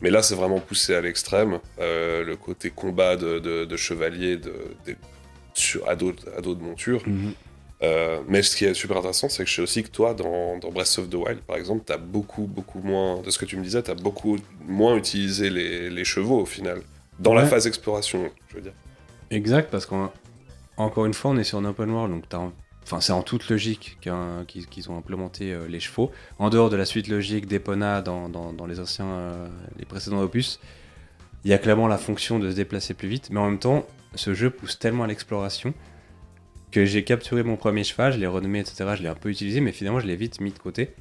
Mais 0.00 0.10
là, 0.10 0.20
c'est 0.20 0.34
vraiment 0.34 0.58
poussé 0.58 0.94
à 0.94 1.00
l'extrême. 1.00 1.60
Euh, 1.80 2.24
le 2.24 2.36
côté 2.36 2.70
combat 2.70 3.16
de, 3.16 3.38
de, 3.38 3.64
de 3.64 3.76
chevalier 3.76 4.36
de, 4.36 4.52
des- 4.84 4.96
sur, 5.54 5.88
à, 5.88 5.94
dos, 5.96 6.12
à 6.36 6.40
dos 6.40 6.54
de 6.56 6.62
monture. 6.62 7.02
Euh, 7.82 8.20
mais 8.26 8.42
ce 8.42 8.56
qui 8.56 8.64
est 8.64 8.74
super 8.74 8.96
intéressant, 8.96 9.28
c'est 9.28 9.44
que 9.44 9.50
je 9.50 9.56
sais 9.56 9.62
aussi 9.62 9.82
que 9.82 9.90
toi, 9.90 10.14
dans, 10.14 10.58
dans 10.58 10.70
Breath 10.70 10.98
of 10.98 11.10
the 11.10 11.14
Wild, 11.14 11.40
par 11.40 11.56
exemple, 11.56 11.82
t'as 11.84 11.98
beaucoup, 11.98 12.46
beaucoup 12.46 12.80
moins, 12.80 13.20
de 13.20 13.30
ce 13.30 13.38
que 13.38 13.44
tu 13.44 13.56
me 13.56 13.62
disais, 13.62 13.82
t'as 13.82 13.94
beaucoup 13.94 14.38
moins 14.66 14.96
utilisé 14.96 15.50
les, 15.50 15.90
les 15.90 16.04
chevaux 16.04 16.40
au 16.40 16.46
final. 16.46 16.80
Dans 17.18 17.34
la 17.34 17.44
phase 17.44 17.66
exploration, 17.66 18.30
je 18.48 18.56
veux 18.56 18.62
dire. 18.62 18.72
Exact, 19.30 19.70
parce 19.70 19.86
qu'encore 19.86 21.06
une 21.06 21.14
fois, 21.14 21.32
on 21.32 21.36
est 21.36 21.44
sur 21.44 21.58
un 21.58 21.64
open 21.64 21.90
world, 21.90 22.14
donc 22.14 22.28
t'as 22.28 22.40
enfin, 22.82 23.00
c'est 23.00 23.12
en 23.12 23.22
toute 23.22 23.48
logique 23.48 23.98
qu'ils 24.00 24.90
ont 24.90 24.96
implémenté 24.96 25.52
euh, 25.52 25.66
les 25.66 25.80
chevaux. 25.80 26.12
En 26.38 26.50
dehors 26.50 26.70
de 26.70 26.76
la 26.76 26.84
suite 26.84 27.08
logique 27.08 27.46
d'Epona 27.46 28.00
dans, 28.00 28.28
dans, 28.28 28.52
dans 28.52 28.66
les 28.66 28.78
anciens, 28.80 29.06
euh, 29.06 29.48
les 29.78 29.84
précédents 29.84 30.20
opus, 30.20 30.60
il 31.44 31.50
y 31.50 31.54
a 31.54 31.58
clairement 31.58 31.88
la 31.88 31.98
fonction 31.98 32.38
de 32.38 32.50
se 32.50 32.56
déplacer 32.56 32.94
plus 32.94 33.08
vite, 33.08 33.28
mais 33.30 33.40
en 33.40 33.46
même 33.46 33.58
temps, 33.58 33.84
ce 34.14 34.34
jeu 34.34 34.50
pousse 34.50 34.78
tellement 34.78 35.04
à 35.04 35.06
l'exploration 35.06 35.74
que 36.70 36.84
j'ai 36.84 37.04
capturé 37.04 37.42
mon 37.42 37.56
premier 37.56 37.84
cheval, 37.84 38.12
je 38.12 38.18
l'ai 38.18 38.26
renommé, 38.26 38.60
etc. 38.60 38.94
Je 38.96 39.02
l'ai 39.02 39.08
un 39.08 39.14
peu 39.14 39.30
utilisé, 39.30 39.60
mais 39.60 39.72
finalement, 39.72 40.00
je 40.00 40.06
l'ai 40.06 40.16
vite 40.16 40.40
mis 40.40 40.50
de 40.52 40.58
côté 40.58 40.94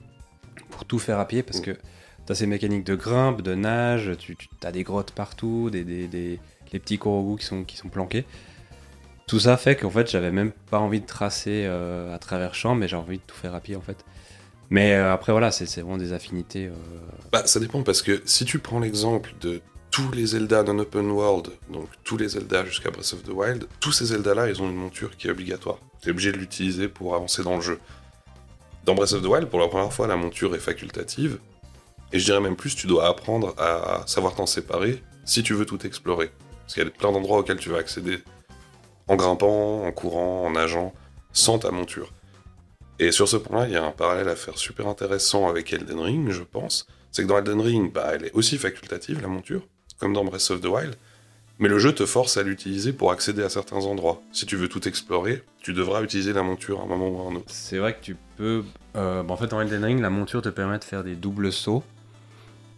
pour 0.69 0.85
tout 0.85 0.99
faire 0.99 1.19
à 1.19 1.27
pied 1.27 1.43
parce 1.43 1.59
Mm. 1.59 1.63
que 1.63 1.71
tu 1.71 2.31
as 2.31 2.35
ces 2.35 2.47
mécaniques 2.47 2.85
de 2.85 2.95
grimpe, 2.95 3.41
de 3.41 3.55
nage, 3.55 4.11
tu, 4.17 4.37
as 4.63 4.71
des 4.71 4.83
grottes 4.83 5.11
partout, 5.11 5.69
des, 5.69 5.83
des, 5.83 6.07
des- 6.07 6.39
les 6.71 6.79
petits 6.79 6.97
korogus 6.97 7.39
qui 7.41 7.45
sont, 7.45 7.63
qui 7.63 7.77
sont 7.77 7.89
planqués. 7.89 8.25
Tout 9.27 9.39
ça 9.39 9.57
fait 9.57 9.75
qu'en 9.75 9.89
fait, 9.89 10.09
j'avais 10.09 10.31
même 10.31 10.51
pas 10.69 10.79
envie 10.79 11.01
de 11.01 11.05
tracer 11.05 11.63
euh, 11.65 12.13
à 12.13 12.19
travers 12.19 12.53
champs, 12.53 12.75
mais 12.75 12.87
j'ai 12.87 12.95
envie 12.95 13.17
de 13.17 13.23
tout 13.25 13.35
faire 13.35 13.55
à 13.55 13.59
pied 13.59 13.75
en 13.75 13.81
fait. 13.81 14.05
Mais 14.69 14.93
euh, 14.93 15.13
après, 15.13 15.31
voilà, 15.31 15.51
c'est 15.51 15.65
c'est 15.65 15.81
vraiment 15.81 15.97
des 15.97 16.13
affinités. 16.13 16.67
euh, 16.67 16.71
Bah, 17.31 17.45
ça 17.45 17.59
dépend 17.59 17.81
parce 17.83 18.01
que 18.01 18.21
si 18.25 18.45
tu 18.45 18.59
prends 18.59 18.79
l'exemple 18.79 19.33
de 19.41 19.61
tous 19.95 20.11
les 20.11 20.25
Zelda 20.25 20.61
non 20.61 20.79
open 20.79 21.09
world, 21.09 21.51
donc 21.69 21.87
tous 22.03 22.17
les 22.17 22.27
Zelda 22.27 22.65
jusqu'à 22.65 22.91
Breath 22.91 23.13
of 23.13 23.23
the 23.23 23.29
Wild, 23.29 23.65
tous 23.79 23.93
ces 23.93 24.07
Zelda-là, 24.07 24.49
ils 24.49 24.61
ont 24.61 24.69
une 24.69 24.75
monture 24.75 25.15
qui 25.15 25.27
est 25.27 25.31
obligatoire. 25.31 25.77
Tu 26.01 26.09
es 26.09 26.11
obligé 26.11 26.33
de 26.33 26.37
l'utiliser 26.37 26.89
pour 26.89 27.15
avancer 27.15 27.43
dans 27.43 27.55
le 27.55 27.61
jeu. 27.61 27.79
Dans 28.83 28.93
Breath 28.93 29.13
of 29.13 29.21
the 29.21 29.27
Wild, 29.27 29.47
pour 29.47 29.61
la 29.61 29.69
première 29.69 29.93
fois, 29.93 30.05
la 30.07 30.17
monture 30.17 30.53
est 30.53 30.59
facultative. 30.59 31.39
Et 32.11 32.19
je 32.19 32.25
dirais 32.25 32.41
même 32.41 32.57
plus, 32.57 32.75
tu 32.75 32.87
dois 32.87 33.07
apprendre 33.07 33.55
à 33.57 34.03
savoir 34.05 34.35
t'en 34.35 34.45
séparer 34.45 35.01
si 35.23 35.43
tu 35.43 35.53
veux 35.53 35.65
tout 35.65 35.87
explorer. 35.87 36.29
Parce 36.63 36.73
qu'il 36.73 36.83
y 36.83 36.87
a 36.87 36.89
plein 36.89 37.13
d'endroits 37.13 37.37
auxquels 37.37 37.59
tu 37.59 37.69
vas 37.69 37.77
accéder 37.77 38.19
en 39.07 39.15
grimpant, 39.15 39.85
en 39.85 39.91
courant, 39.93 40.45
en 40.45 40.51
nageant, 40.51 40.93
sans 41.31 41.59
ta 41.59 41.71
monture. 41.71 42.11
Et 42.99 43.13
sur 43.13 43.29
ce 43.29 43.37
point-là, 43.37 43.67
il 43.67 43.73
y 43.73 43.77
a 43.77 43.85
un 43.85 43.91
parallèle 43.91 44.27
à 44.27 44.35
faire 44.35 44.57
super 44.57 44.89
intéressant 44.89 45.47
avec 45.47 45.71
Elden 45.71 46.01
Ring, 46.01 46.31
je 46.31 46.43
pense. 46.43 46.85
C'est 47.13 47.23
que 47.23 47.29
dans 47.29 47.37
Elden 47.37 47.61
Ring, 47.61 47.93
bah, 47.93 48.11
elle 48.13 48.25
est 48.25 48.33
aussi 48.33 48.57
facultative, 48.57 49.21
la 49.21 49.29
monture, 49.29 49.65
comme 49.99 50.13
dans 50.13 50.23
Breath 50.25 50.49
of 50.51 50.61
the 50.61 50.65
Wild. 50.65 50.95
Mais 51.57 51.69
le 51.69 51.79
jeu 51.79 51.93
te 51.95 52.05
force 52.05 52.35
à 52.35 52.43
l'utiliser 52.43 52.91
pour 52.91 53.11
accéder 53.11 53.41
à 53.41 53.49
certains 53.49 53.77
endroits. 53.85 54.21
Si 54.33 54.45
tu 54.45 54.57
veux 54.57 54.67
tout 54.67 54.85
explorer, 54.89 55.41
tu 55.61 55.71
devras 55.71 56.01
utiliser 56.03 56.33
la 56.33 56.43
monture 56.43 56.81
à 56.81 56.83
un 56.83 56.85
moment 56.85 57.09
ou 57.09 57.25
à 57.27 57.31
un 57.31 57.35
autre. 57.35 57.45
C'est 57.47 57.77
vrai 57.77 57.93
que 57.95 58.01
tu 58.03 58.17
peux. 58.35 58.63
euh, 58.97 59.23
en 59.27 59.37
fait, 59.37 59.47
dans 59.47 59.61
Elden 59.61 59.83
Ring, 59.85 60.01
la 60.01 60.09
monture 60.09 60.41
te 60.41 60.49
permet 60.49 60.77
de 60.79 60.83
faire 60.83 61.03
des 61.05 61.15
doubles 61.15 61.53
sauts 61.53 61.83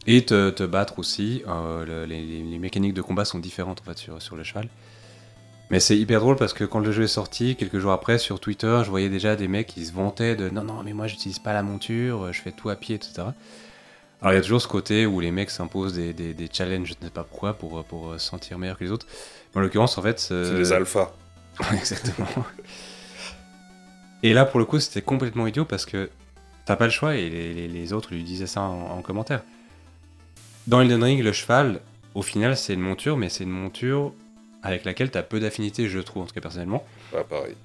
et 0.06 0.24
te, 0.26 0.66
battre 0.66 1.00
aussi. 1.00 1.42
Euh, 1.48 1.86
le- 1.86 2.06
les, 2.06 2.24
les- 2.24 2.44
les 2.44 2.60
mécaniques 2.60 2.94
de 2.94 3.02
combat 3.02 3.26
sont 3.26 3.40
différentes 3.40 3.82
en 3.82 3.84
fait 3.84 3.98
sur, 3.98 4.22
sur 4.22 4.36
le 4.36 4.44
cheval. 4.44 4.70
Mais 5.70 5.80
c'est 5.82 5.98
hyper 5.98 6.22
drôle 6.22 6.38
parce 6.38 6.54
que 6.54 6.64
quand 6.64 6.80
le 6.80 6.92
jeu 6.94 7.04
est 7.04 7.08
sorti, 7.08 7.56
quelques 7.58 7.80
jours 7.80 7.92
après, 7.92 8.20
sur 8.20 8.40
Twitter, 8.40 8.82
je 8.86 8.90
voyais 8.90 9.10
déjà 9.10 9.36
des 9.36 9.48
mecs 9.50 9.68
qui 9.68 9.86
se 9.86 9.92
vantaient 9.92 10.36
de 10.38 10.50
non, 10.50 10.64
non, 10.64 10.82
mais 10.84 10.94
moi 10.94 11.08
j'utilise 11.08 11.40
pas 11.40 11.52
la 11.52 11.62
monture, 11.64 12.32
je 12.32 12.42
fais 12.42 12.54
tout 12.54 12.70
à 12.70 12.76
pied, 12.78 12.96
etc. 12.96 13.30
Alors 14.22 14.34
il 14.34 14.36
y 14.38 14.40
a 14.40 14.42
toujours 14.42 14.62
ce 14.62 14.68
côté 14.68 15.06
où 15.06 15.20
les 15.20 15.30
mecs 15.32 15.50
s'imposent 15.52 15.94
des, 15.94 16.12
des, 16.14 16.34
des 16.34 16.50
challenges, 16.52 16.88
je 16.90 16.94
ne 17.00 17.06
sais 17.06 17.12
pas 17.12 17.24
pourquoi, 17.24 17.54
pour, 17.54 17.84
pour 17.86 18.14
se 18.14 18.20
sentir 18.20 18.58
meilleurs 18.58 18.78
que 18.78 18.84
les 18.84 18.92
autres. 18.92 19.06
Mais 19.54 19.60
en 19.60 19.62
l'occurrence, 19.64 19.98
en 19.98 20.02
fait. 20.02 20.20
C'est 20.20 20.56
des 20.56 20.72
alphas. 20.72 21.12
Exactement. 21.74 22.28
Et 24.24 24.34
là, 24.34 24.46
pour 24.46 24.60
le 24.60 24.66
coup, 24.66 24.80
c'était 24.80 25.02
complètement 25.02 25.46
idiot 25.48 25.66
parce 25.66 25.86
que 25.86 26.10
t'as 26.66 26.76
pas 26.76 26.86
le 26.86 26.92
choix 26.92 27.16
et 27.16 27.30
les, 27.30 27.54
les- 27.54 27.68
les 27.68 27.94
autres 27.94 28.14
lui 28.14 28.24
disaient 28.24 28.48
ça 28.48 28.62
en, 28.62 28.98
en 28.98 29.02
commentaire. 29.02 29.44
Dans 30.66 30.82
Elden 30.82 31.04
Ring, 31.04 31.24
le 31.24 31.32
cheval, 31.32 31.80
au 32.16 32.22
final, 32.24 32.58
c'est 32.58 32.74
une 32.74 32.82
monture, 32.82 33.18
mais 33.18 33.30
c'est 33.30 33.44
une 33.44 33.52
monture 33.52 34.14
avec 34.64 34.84
laquelle 34.86 35.12
t'as 35.12 35.22
peu 35.24 35.40
d'affinité, 35.40 35.88
je 35.88 36.00
trouve, 36.00 36.24
en 36.24 36.26
tout 36.26 36.34
cas 36.34 36.42
personnellement. 36.42 36.84
Ah, 37.16 37.24
pareil. 37.24 37.56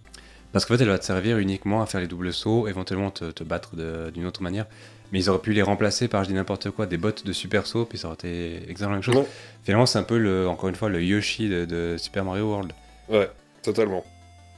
Parce 0.53 0.65
qu'en 0.67 0.77
fait, 0.77 0.83
elle 0.83 0.89
va 0.91 0.99
te 0.99 1.05
servir 1.05 1.39
uniquement 1.39 1.83
à 1.83 1.87
faire 1.87 2.01
les 2.01 2.07
doubles 2.07 2.33
sauts, 2.33 2.69
éventuellement 2.69 3.11
te, 3.11 3.31
te 3.31 3.43
battre 3.45 3.71
d'une 4.11 4.27
autre 4.27 4.43
manière. 4.43 4.67
Mais 5.13 5.19
ils 5.21 5.29
auraient 5.31 5.41
pu 5.43 5.53
les 5.53 5.63
remplacer 5.63 6.09
par, 6.09 6.25
je 6.25 6.29
dis 6.29 6.35
n'importe 6.35 6.71
quoi, 6.71 6.87
des 6.87 6.97
bottes 6.97 7.27
de 7.27 7.33
super 7.33 7.67
saut, 7.67 7.85
puis 7.85 7.99
ça 7.99 8.09
aurait 8.09 8.15
été 8.15 8.57
exactement 8.65 8.91
la 8.91 8.97
même 8.97 9.03
chose. 9.03 9.17
Ouais. 9.17 9.27
Finalement, 9.65 9.87
c'est 9.87 9.99
un 9.99 10.03
peu, 10.05 10.17
le, 10.19 10.49
encore 10.49 10.69
une 10.71 10.75
fois, 10.75 10.89
le 10.89 11.03
Yoshi 11.03 11.49
de, 11.49 11.65
de 11.65 11.97
Super 11.99 12.25
Mario 12.25 12.49
World. 12.49 12.73
Ouais, 13.09 13.31
totalement. 13.63 14.05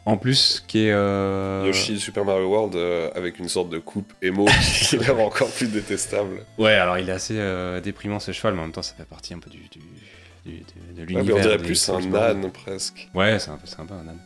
En 0.07 0.17
plus, 0.19 0.63
qui 0.69 0.87
est. 0.87 0.93
euh, 0.93 1.65
Yoshi 1.67 1.99
Super 1.99 2.25
Mario 2.25 2.47
World 2.49 2.75
euh, 2.77 3.11
avec 3.15 3.39
une 3.39 3.49
sorte 3.49 3.71
de 3.71 3.79
coupe 3.79 4.13
émo 4.21 4.45
qui 4.89 4.97
a 4.97 4.99
l'air 4.99 5.19
encore 5.21 5.49
plus 5.51 5.67
détestable. 5.69 6.45
Ouais, 6.59 6.75
alors 6.75 6.99
il 6.99 7.09
est 7.09 7.13
assez 7.13 7.35
euh, 7.39 7.81
déprimant 7.81 8.21
ce 8.21 8.31
cheval, 8.33 8.53
mais 8.55 8.61
en 8.61 8.65
même 8.65 8.73
temps, 8.73 8.83
ça 8.83 8.95
fait 8.95 9.07
partie 9.07 9.33
un 9.35 9.39
peu 9.39 9.49
du, 9.51 9.59
du, 9.59 9.79
du- 10.45 10.59
de, 10.61 10.61
de 10.95 11.01
Ouais, 11.01 11.07
l'univers. 11.07 11.37
on 11.37 11.41
dirait 11.41 11.57
plus 11.59 11.89
un 11.89 12.15
âne 12.15 12.53
presque. 12.53 13.09
Ouais, 13.15 13.39
c'est 13.39 13.51
un 13.51 13.57
peu 13.57 13.67
sympa, 13.67 13.95
un 13.95 14.07
âne. 14.09 14.21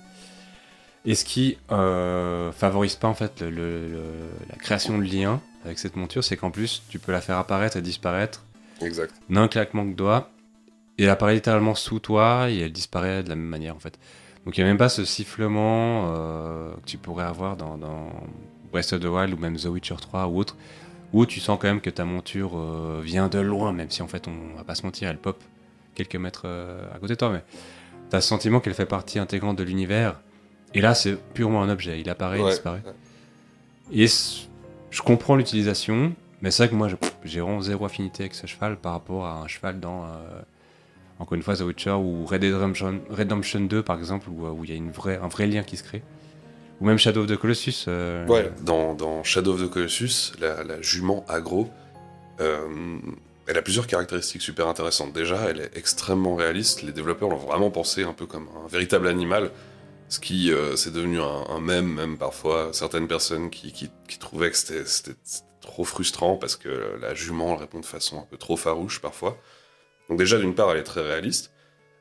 Et 1.04 1.14
ce 1.14 1.24
qui 1.24 1.56
euh, 1.70 2.52
favorise 2.52 2.96
pas 2.96 3.08
en 3.08 3.14
fait 3.14 3.40
le- 3.40 3.50
le- 3.50 3.88
le- 3.88 4.00
la 4.50 4.56
création 4.56 4.98
de 4.98 5.04
liens 5.04 5.40
avec 5.64 5.78
cette 5.78 5.96
monture, 5.96 6.22
c'est 6.24 6.36
qu'en 6.36 6.50
plus, 6.50 6.82
tu 6.88 6.98
peux 6.98 7.12
la 7.12 7.20
faire 7.20 7.36
apparaître 7.38 7.76
et 7.76 7.82
disparaître 7.82 8.44
Exact. 8.80 9.12
d'un 9.30 9.48
claquement 9.48 9.84
de 9.84 9.92
doigts, 9.92 10.30
et 10.98 11.04
elle 11.04 11.10
apparaît 11.10 11.34
littéralement 11.34 11.74
sous 11.74 11.98
toi 12.00 12.50
et 12.50 12.58
elle 12.60 12.72
disparaît 12.72 13.22
de 13.22 13.28
la 13.28 13.36
même 13.36 13.46
manière 13.46 13.74
en 13.76 13.78
fait. 13.80 13.98
Donc 14.44 14.56
il 14.56 14.60
n'y 14.60 14.64
a 14.64 14.68
même 14.70 14.78
pas 14.78 14.88
ce 14.88 15.04
sifflement 15.04 16.06
euh, 16.10 16.72
que 16.76 16.86
tu 16.86 16.98
pourrais 16.98 17.24
avoir 17.24 17.56
dans, 17.56 17.76
dans 17.76 18.10
Breath 18.72 18.92
of 18.92 19.00
the 19.00 19.04
Wild 19.06 19.34
ou 19.34 19.36
même 19.36 19.56
The 19.56 19.66
Witcher 19.66 19.96
3 20.00 20.26
ou 20.26 20.38
autre, 20.38 20.56
où 21.12 21.24
tu 21.26 21.40
sens 21.40 21.58
quand 21.60 21.68
même 21.68 21.80
que 21.80 21.90
ta 21.90 22.04
monture 22.04 22.52
euh, 22.56 23.00
vient 23.02 23.28
de 23.28 23.38
loin, 23.38 23.72
même 23.72 23.90
si 23.90 24.02
en 24.02 24.08
fait 24.08 24.26
on 24.28 24.56
va 24.56 24.64
pas 24.64 24.74
se 24.74 24.82
mentir, 24.84 25.08
elle 25.08 25.18
pop 25.18 25.42
quelques 25.94 26.16
mètres 26.16 26.42
euh, 26.44 26.84
à 26.94 26.98
côté 26.98 27.14
de 27.14 27.18
toi, 27.18 27.30
mais 27.30 27.42
tu 28.10 28.16
as 28.16 28.20
ce 28.20 28.28
sentiment 28.28 28.60
qu'elle 28.60 28.74
fait 28.74 28.86
partie 28.86 29.18
intégrante 29.18 29.56
de 29.56 29.64
l'univers. 29.64 30.20
Et 30.74 30.80
là 30.80 30.94
c'est 30.94 31.16
purement 31.34 31.62
un 31.62 31.68
objet, 31.70 32.00
il 32.00 32.08
apparaît, 32.10 32.38
il 32.38 32.44
disparaît. 32.50 32.82
Et 33.92 34.06
je 34.90 35.02
comprends 35.02 35.36
l'utilisation, 35.36 36.12
mais 36.42 36.50
c'est 36.50 36.64
vrai 36.64 36.70
que 36.70 36.74
moi, 36.74 36.88
j'ai 37.24 37.40
vraiment 37.40 37.60
zéro 37.60 37.84
affinité 37.86 38.24
avec 38.24 38.34
ce 38.34 38.46
cheval 38.46 38.76
par 38.76 38.92
rapport 38.92 39.26
à 39.26 39.38
un 39.40 39.48
cheval 39.48 39.80
dans, 39.80 40.04
euh, 40.04 40.08
encore 41.18 41.34
une 41.34 41.42
fois, 41.42 41.56
The 41.56 41.62
Witcher 41.62 41.92
ou 41.92 42.26
Red 42.26 42.42
Dead 42.42 42.54
Redemption, 42.54 43.00
Redemption 43.10 43.60
2, 43.60 43.82
par 43.82 43.98
exemple, 43.98 44.28
où 44.30 44.46
euh, 44.46 44.50
où 44.50 44.64
il 44.64 44.70
y 44.70 44.72
a 44.74 44.76
une 44.76 44.90
vraie, 44.90 45.18
un 45.22 45.28
vrai 45.28 45.46
lien 45.46 45.62
qui 45.62 45.76
se 45.76 45.82
crée. 45.82 46.02
Ou 46.80 46.86
même 46.86 46.98
Shadow 46.98 47.22
of 47.22 47.26
the 47.28 47.36
Colossus. 47.36 47.86
euh, 47.88 48.26
Ouais, 48.26 48.52
dans, 48.62 48.94
dans 48.94 49.24
Shadow 49.24 49.54
of 49.54 49.62
the 49.62 49.68
Colossus, 49.70 50.32
la, 50.38 50.62
la 50.64 50.80
jument 50.82 51.24
agro, 51.28 51.68
euh, 52.40 52.98
elle 53.46 53.56
a 53.58 53.62
plusieurs 53.62 53.86
caractéristiques 53.86 54.42
super 54.42 54.68
intéressantes. 54.68 55.12
Déjà, 55.12 55.50
elle 55.50 55.60
est 55.60 55.76
extrêmement 55.76 56.34
réaliste. 56.36 56.82
Les 56.82 56.92
développeurs 56.92 57.30
l'ont 57.30 57.36
vraiment 57.36 57.70
pensé 57.70 58.04
un 58.04 58.12
peu 58.12 58.26
comme 58.26 58.46
un 58.64 58.68
véritable 58.68 59.08
animal. 59.08 59.50
Ce 60.08 60.20
qui, 60.20 60.50
euh, 60.52 60.74
c'est 60.76 60.92
devenu 60.92 61.20
un, 61.20 61.60
mème, 61.60 61.92
même 61.92 62.16
parfois. 62.16 62.70
Certaines 62.72 63.08
personnes 63.08 63.50
qui, 63.50 63.90
trouvaient 64.18 64.50
que 64.50 64.56
c'était 64.56 65.14
trop 65.60 65.84
frustrant 65.84 66.36
parce 66.36 66.56
que 66.56 66.96
la 67.00 67.14
jument 67.14 67.56
répond 67.56 67.80
de 67.80 67.86
façon 67.86 68.18
un 68.18 68.26
peu 68.30 68.38
trop 68.38 68.56
farouche 68.56 69.00
parfois. 69.00 69.36
Donc 70.08 70.18
déjà, 70.18 70.38
d'une 70.38 70.54
part, 70.54 70.70
elle 70.72 70.78
est 70.78 70.84
très 70.84 71.02
réaliste. 71.02 71.52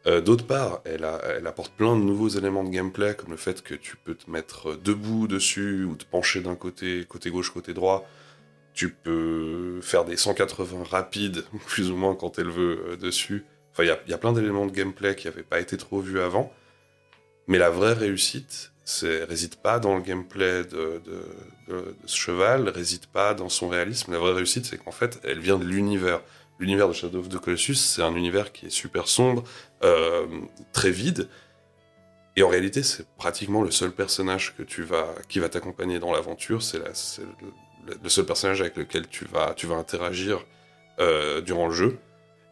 Euh, 0.06 0.22
D'autre 0.22 0.48
part, 0.48 0.82
elle, 0.86 1.04
apporte 1.46 1.74
plein 1.74 1.98
de 1.98 2.02
nouveaux 2.02 2.30
éléments 2.30 2.64
de 2.64 2.70
gameplay, 2.70 3.14
comme 3.14 3.32
le 3.32 3.38
fait 3.38 3.62
que 3.62 3.74
tu 3.76 3.98
peux 3.98 4.16
te 4.16 4.32
mettre 4.32 4.76
debout 4.76 5.28
dessus 5.28 5.84
ou 5.84 5.96
te 5.96 6.06
pencher 6.06 6.40
d'un 6.40 6.56
côté, 6.56 7.06
côté 7.10 7.30
gauche, 7.30 7.52
côté 7.52 7.74
droit. 7.74 8.08
Tu 8.74 8.90
peux 8.90 9.82
faire 9.82 10.06
des 10.06 10.16
180 10.16 10.84
rapides, 10.90 11.44
plus 11.68 11.92
ou 11.92 11.98
moins 11.98 12.16
quand 12.16 12.40
elle 12.40 12.50
veut, 12.50 12.86
euh, 12.92 12.96
dessus. 12.96 13.46
Enfin, 13.74 13.84
il 13.84 14.10
y 14.10 14.14
a 14.14 14.18
plein 14.18 14.32
d'éléments 14.32 14.66
de 14.66 14.72
gameplay 14.72 15.16
qui 15.16 15.28
n'avaient 15.28 15.44
pas 15.44 15.60
été 15.60 15.76
trop 15.76 16.00
vus 16.00 16.22
avant. 16.22 16.54
Mais 17.48 17.58
la 17.58 17.70
vraie 17.70 17.94
réussite, 17.94 18.72
c'est 18.84 19.24
réside 19.24 19.56
pas 19.56 19.80
dans 19.80 19.96
le 19.96 20.02
gameplay 20.02 20.64
de, 20.64 21.02
de, 21.06 21.22
de- 21.68 21.96
de 22.02 22.08
ce 22.08 22.16
cheval, 22.18 22.70
réside 22.70 23.06
pas 23.08 23.34
dans 23.34 23.50
son 23.50 23.70
réalisme. 23.70 24.12
La 24.12 24.20
vraie 24.20 24.34
réussite, 24.34 24.66
c'est 24.66 24.78
qu'en 24.78 24.92
fait, 24.92 25.20
elle 25.24 25.40
vient 25.40 25.58
de 25.58 25.66
l'univers. 25.66 26.22
L'univers 26.60 26.88
de 26.88 26.94
Shadow 26.94 27.20
of 27.20 27.30
the 27.30 27.38
Colossus, 27.40 27.76
c'est 27.76 28.02
un 28.02 28.16
univers 28.16 28.52
qui 28.52 28.66
est 28.68 28.70
super 28.72 29.08
sombre, 29.08 29.44
euh, 29.84 30.26
très 30.74 30.92
vide. 30.92 31.30
Et 32.36 32.44
en 32.44 32.50
réalité, 32.50 32.84
c'est 32.84 33.08
pratiquement 33.18 33.64
le 33.64 33.72
seul 33.72 33.92
personnage 33.92 34.56
que 34.56 34.64
tu 34.64 34.84
vas, 34.84 35.08
qui 35.28 35.40
va 35.40 35.50
t'accompagner 35.50 36.00
dans 36.00 36.12
l'aventure. 36.12 36.62
C'est 36.62 36.80
le 36.80 38.10
seul 38.10 38.26
personnage 38.26 38.62
avec 38.62 38.78
lequel 38.78 39.08
tu 39.08 39.26
vas, 39.26 39.54
tu 39.56 39.66
vas 39.68 39.76
interagir 39.76 40.46
euh, 41.00 41.42
durant 41.42 41.68
le 41.68 41.74
jeu. 41.74 42.00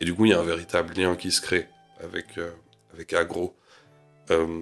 Et 0.01 0.05
du 0.05 0.13
coup, 0.13 0.25
il 0.25 0.31
y 0.31 0.33
a 0.33 0.39
un 0.39 0.43
véritable 0.43 0.93
lien 0.95 1.15
qui 1.15 1.31
se 1.31 1.41
crée 1.41 1.67
avec, 2.03 2.37
euh, 2.37 2.51
avec 2.93 3.13
Agro. 3.13 3.55
Euh, 4.31 4.61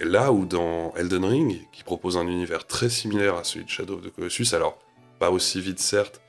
là 0.00 0.32
où 0.32 0.46
dans 0.46 0.94
Elden 0.96 1.24
Ring, 1.24 1.60
qui 1.72 1.84
propose 1.84 2.16
un 2.16 2.26
univers 2.26 2.66
très 2.66 2.88
similaire 2.88 3.36
à 3.36 3.44
celui 3.44 3.64
de 3.64 3.70
Shadow 3.70 3.94
of 3.94 4.02
the 4.02 4.10
Colossus, 4.10 4.54
alors 4.54 4.78
pas 5.18 5.30
aussi 5.30 5.60
vite 5.60 5.78
certes, 5.78 6.20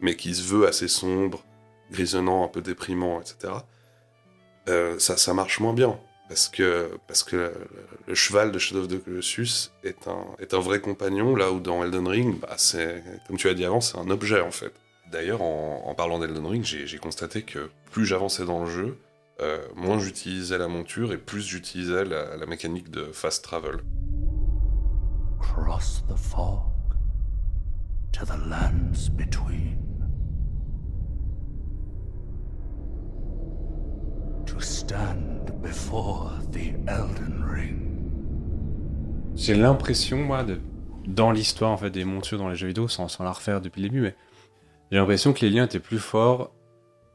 mais 0.00 0.16
qui 0.16 0.34
se 0.34 0.42
veut 0.42 0.66
assez 0.66 0.88
sombre, 0.88 1.44
grisonnant, 1.90 2.44
un 2.44 2.48
peu 2.48 2.60
déprimant, 2.60 3.20
etc. 3.20 3.54
euh, 4.68 4.98
ça, 4.98 5.16
ça 5.16 5.34
marche 5.34 5.60
moins 5.60 5.74
bien. 5.74 5.98
Parce 6.28 6.48
que, 6.48 6.90
parce 7.06 7.22
que 7.22 7.52
le, 8.06 8.14
cheval 8.14 8.50
de 8.50 8.58
Shadow 8.58 8.80
of 8.80 8.88
the 8.88 9.04
Colossus 9.04 9.70
est 9.84 10.08
un, 10.08 10.24
est 10.38 10.54
un 10.54 10.58
vrai 10.58 10.80
compagnon, 10.80 11.36
là 11.36 11.52
où 11.52 11.60
dans 11.60 11.84
Elden 11.84 12.08
Ring, 12.08 12.40
bah, 12.40 12.56
comme 13.26 13.36
tu 13.36 13.48
as 13.48 13.54
dit 13.54 13.64
avant, 13.64 13.82
c'est 13.82 13.98
un 13.98 14.08
objet 14.08 14.40
en 14.40 14.50
fait. 14.50 14.72
D'ailleurs, 15.12 15.42
en, 15.42 15.82
en 15.86 15.94
parlant 15.94 16.18
d'Elden 16.18 16.46
Ring, 16.46 16.64
j'ai 16.64 16.98
constaté 16.98 17.42
que 17.42 17.70
plus 17.92 18.06
j'avançais 18.06 18.44
dans 18.44 18.64
le 18.64 18.70
jeu, 18.70 18.98
euh, 19.40 19.66
moins 19.74 19.98
j'utilisais 19.98 20.58
la 20.58 20.68
monture 20.68 21.12
et 21.12 21.18
plus 21.18 21.42
j'utilisais 21.42 22.04
la, 22.04 22.36
la 22.36 22.46
mécanique 22.46 22.90
de 22.90 23.04
fast 23.12 23.44
travel. 23.44 23.80
Cross 25.40 26.04
the 26.08 26.16
fog 26.16 26.60
to 28.12 28.24
the 28.24 28.38
lands 28.48 29.08
between. 29.10 29.78
To 34.46 34.60
stand 34.60 35.52
before 35.60 36.30
the 36.52 36.74
Elden 36.86 37.44
Ring. 37.44 37.80
J'ai 39.34 39.56
l'impression, 39.56 40.18
moi, 40.18 40.44
de, 40.44 40.60
dans 41.06 41.32
l'histoire 41.32 41.72
en 41.72 41.76
fait, 41.76 41.90
des 41.90 42.04
montures 42.04 42.38
dans 42.38 42.48
les 42.48 42.54
jeux 42.56 42.68
vidéo, 42.68 42.86
sans, 42.86 43.08
sans 43.08 43.24
la 43.24 43.32
refaire 43.32 43.60
depuis 43.60 43.82
le 43.82 43.88
début, 43.88 44.00
mais 44.02 44.14
j'ai 44.92 44.98
l'impression 44.98 45.32
que 45.32 45.40
les 45.40 45.50
liens 45.50 45.64
étaient 45.64 45.80
plus 45.80 45.98
forts 45.98 46.52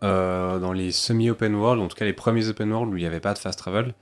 euh, 0.03 0.59
dans 0.59 0.71
les 0.73 0.91
semi-open 0.91 1.55
world, 1.55 1.81
en 1.81 1.87
tout 1.87 1.95
cas 1.97 2.05
les 2.05 2.13
premiers 2.13 2.47
open 2.49 2.71
world 2.71 2.93
où 2.93 2.97
il 2.97 3.01
n'y 3.01 3.05
avait 3.07 3.19
pas 3.19 3.33
de 3.33 3.39
fast 3.39 3.59
travel. 3.59 3.93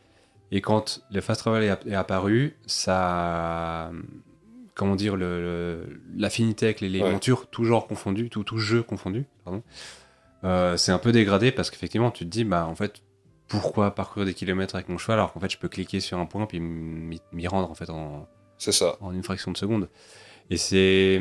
Et 0.51 0.61
quand 0.61 1.01
le 1.11 1.19
fast 1.21 1.41
travel 1.41 1.63
est, 1.63 1.69
app- 1.69 1.85
est 1.87 1.95
apparu, 1.95 2.55
ça. 2.65 3.91
Comment 4.75 4.95
dire, 4.95 5.15
le- 5.15 5.41
le- 5.41 6.01
l'affinité 6.15 6.67
avec 6.67 6.81
les, 6.81 6.89
les 6.89 7.01
Ouais. 7.01 7.11
montures, 7.11 7.47
tout 7.49 7.63
genre 7.63 7.87
confondu, 7.87 8.29
tout, 8.29 8.43
tout 8.43 8.59
jeu 8.59 8.83
confondu, 8.83 9.25
pardon, 9.43 9.63
euh, 10.43 10.77
c'est 10.77 10.91
un 10.91 10.99
peu 10.99 11.11
dégradé 11.11 11.51
parce 11.51 11.71
qu'effectivement, 11.71 12.11
tu 12.11 12.25
te 12.25 12.29
dis, 12.29 12.43
bah 12.43 12.67
en 12.67 12.75
fait, 12.75 13.01
pourquoi 13.47 13.95
parcourir 13.95 14.25
des 14.27 14.35
kilomètres 14.35 14.75
avec 14.75 14.87
mon 14.87 14.99
cheval 14.99 15.17
alors 15.17 15.33
qu'en 15.33 15.39
fait, 15.39 15.49
je 15.51 15.57
peux 15.57 15.67
cliquer 15.67 15.99
sur 15.99 16.19
un 16.19 16.27
point 16.27 16.45
puis 16.45 16.59
m'y 16.59 17.47
rendre 17.47 17.71
en 17.71 17.73
fait 17.73 17.89
en, 17.89 18.27
C'est 18.59 18.71
ça. 18.71 18.97
en 19.01 19.11
une 19.13 19.23
fraction 19.23 19.51
de 19.51 19.57
seconde. 19.57 19.89
Et 20.51 20.57
c'est 20.57 21.19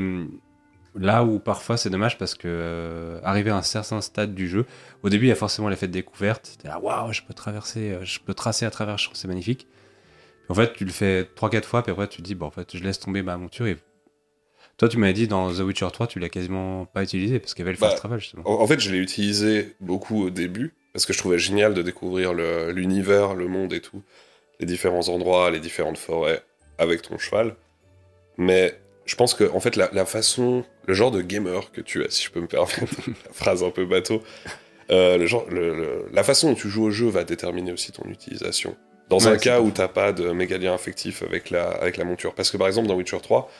là 0.99 1.25
où 1.25 1.39
parfois 1.39 1.77
c'est 1.77 1.91
dommage 1.91 2.19
parce 2.19 2.35
que 2.35 2.49
euh, 2.49 3.21
arrivé 3.23 3.51
à 3.51 3.57
un 3.57 3.63
certain 3.63 4.01
stade 4.01 4.35
du 4.35 4.49
jeu, 4.49 4.67
au 5.03 5.09
début 5.09 5.27
il 5.27 5.29
y 5.29 5.33
a 5.33 5.37
forcément 5.37 5.69
l'effet 5.69 5.87
de 5.89 5.93
découverte. 5.93 6.57
T'es 6.61 6.69
là, 6.69 6.79
waouh, 6.79 7.13
je 7.13 7.23
peux 7.23 7.35
traverser, 7.35 7.93
euh, 7.93 8.05
je 8.05 8.19
peux 8.21 8.35
tracer 8.35 8.65
à 8.67 8.71
travers, 8.71 8.95
le 8.95 8.99
champ, 8.99 9.11
c'est 9.15 9.29
magnifique. 9.29 9.67
Puis 9.69 10.51
en 10.51 10.55
fait, 10.55 10.73
tu 10.75 10.85
le 10.85 10.93
fais 10.93 11.25
3-4 11.35 11.65
fois, 11.65 11.83
puis 11.83 11.93
après 11.93 12.09
tu 12.09 12.19
te 12.19 12.27
dis, 12.27 12.35
bon, 12.35 12.47
en 12.47 12.51
fait, 12.51 12.77
je 12.77 12.83
laisse 12.83 12.99
tomber 13.01 13.23
ma 13.23 13.37
monture. 13.37 13.67
Et 13.67 13.77
toi, 14.79 14.89
tu 14.89 14.97
m'avais 14.99 15.13
dit 15.13 15.27
dans 15.27 15.53
The 15.53 15.61
Witcher 15.61 15.89
3, 15.93 16.07
tu 16.07 16.19
l'as 16.19 16.29
quasiment 16.29 16.85
pas 16.87 17.03
utilisé 17.03 17.39
parce 17.41 17.55
qu'il 17.55 17.65
y 17.65 17.69
avait 17.69 17.73
le 17.75 17.81
Bah, 17.81 17.89
fast 17.89 17.99
travel 17.99 18.21
justement. 18.21 18.43
En, 18.45 18.63
en 18.63 18.67
fait, 18.67 18.79
je 18.79 18.91
l'ai 18.91 18.99
utilisé 18.99 19.75
beaucoup 19.81 20.23
au 20.23 20.31
début, 20.31 20.75
parce 20.93 21.05
que 21.07 21.13
je 21.13 21.19
trouvais 21.19 21.39
génial 21.39 21.75
de 21.75 21.83
découvrir 21.83 22.33
le- 22.35 22.71
l'univers, 22.73 23.35
le, 23.35 23.49
monde 23.49 23.73
et 23.73 23.81
tout, 23.81 24.03
les 24.61 24.67
différents 24.67 25.09
endroits, 25.09 25.51
les 25.51 25.61
différentes 25.61 25.99
forêts, 25.99 26.43
avec 26.79 27.03
ton 27.03 27.19
cheval. 27.19 27.57
Mais 28.39 28.79
je 29.07 29.15
pense 29.17 29.35
que, 29.35 29.51
en 29.53 29.61
fait, 29.61 29.77
la, 29.77 29.89
la 29.93 30.05
façon, 30.05 30.65
le 30.87 30.95
genre 30.95 31.11
de 31.11 31.21
gamer 31.23 31.71
que 31.73 31.81
tu 31.81 32.03
es, 32.03 32.11
si 32.11 32.25
je 32.25 32.31
peux 32.31 32.41
me 32.41 32.47
permettre, 32.47 32.79
la 33.27 33.33
phrase 33.33 33.63
un 33.65 33.71
peu 33.71 33.85
bateau, 33.87 34.23
euh, 34.91 35.19
le 35.19 35.27
genre, 35.27 35.47
le- 35.51 35.75
le- 35.77 36.07
la 36.13 36.23
façon 36.23 36.51
dont 36.51 36.55
tu 36.55 36.69
joues 36.69 36.85
au 36.85 36.91
jeu 36.91 37.09
va 37.09 37.25
déterminer 37.25 37.73
aussi 37.73 37.93
ton 37.93 38.09
utilisation. 38.09 38.77
Dans 39.09 39.19
Ouais, 39.19 39.27
un 39.29 39.37
cas 39.37 39.61
où 39.61 39.71
t'as 39.71 39.89
pas 39.89 40.13
de 40.13 40.31
méga 40.33 40.59
lien 40.59 40.75
affectif 40.75 41.23
avec 41.23 41.51
la, 41.51 41.69
avec 41.69 41.97
la 41.97 42.05
monture. 42.05 42.35
Parce 42.35 42.51
que 42.51 42.57
par 42.57 42.67
exemple, 42.67 42.89
dans 42.89 42.95
Witcher 42.97 43.19
3, 43.23 43.51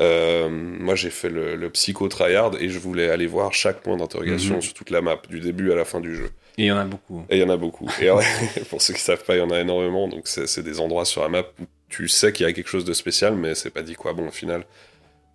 euh, 0.00 0.48
moi 0.50 0.94
j'ai 0.94 1.10
fait 1.10 1.28
le, 1.28 1.54
le 1.56 1.70
psycho 1.70 2.08
tryhard 2.08 2.52
et 2.60 2.68
je 2.68 2.78
voulais 2.78 3.10
aller 3.10 3.26
voir 3.26 3.52
chaque 3.52 3.80
point 3.82 3.96
d'interrogation 3.96 4.56
Mhm. 4.56 4.62
sur 4.62 4.74
toute 4.74 4.90
la 4.90 5.02
map, 5.02 5.20
du 5.28 5.40
début 5.40 5.70
à 5.72 5.74
la 5.74 5.84
fin 5.84 6.00
du 6.00 6.14
jeu. 6.16 6.30
Et 6.58 6.64
il 6.64 6.66
y 6.66 6.72
en 6.72 6.78
a 6.78 6.84
beaucoup. 6.84 7.24
Et 7.30 7.36
il 7.36 7.40
y 7.40 7.44
en 7.44 7.48
a 7.50 7.56
beaucoup. 7.56 7.86
Et 8.00 8.10
ouais, 8.10 8.24
pour 8.70 8.80
ceux 8.82 8.94
qui 8.94 9.00
savent 9.00 9.24
pas, 9.24 9.36
il 9.36 9.38
y 9.38 9.42
en 9.42 9.50
a 9.50 9.60
énormément. 9.60 10.08
Donc 10.08 10.22
c'est 10.26 10.62
des 10.62 10.80
endroits 10.80 11.04
sur 11.04 11.22
la 11.22 11.28
map 11.28 11.42
où 11.60 11.64
tu 11.88 12.08
sais 12.08 12.32
qu'il 12.32 12.46
y 12.46 12.48
a 12.48 12.52
quelque 12.52 12.68
chose 12.68 12.84
de 12.86 12.92
spécial, 12.94 13.34
mais 13.34 13.54
c'est 13.54 13.70
pas 13.70 13.82
dit 13.82 13.94
quoi. 13.94 14.12
Bon, 14.14 14.28
au 14.28 14.30
final, 14.30 14.64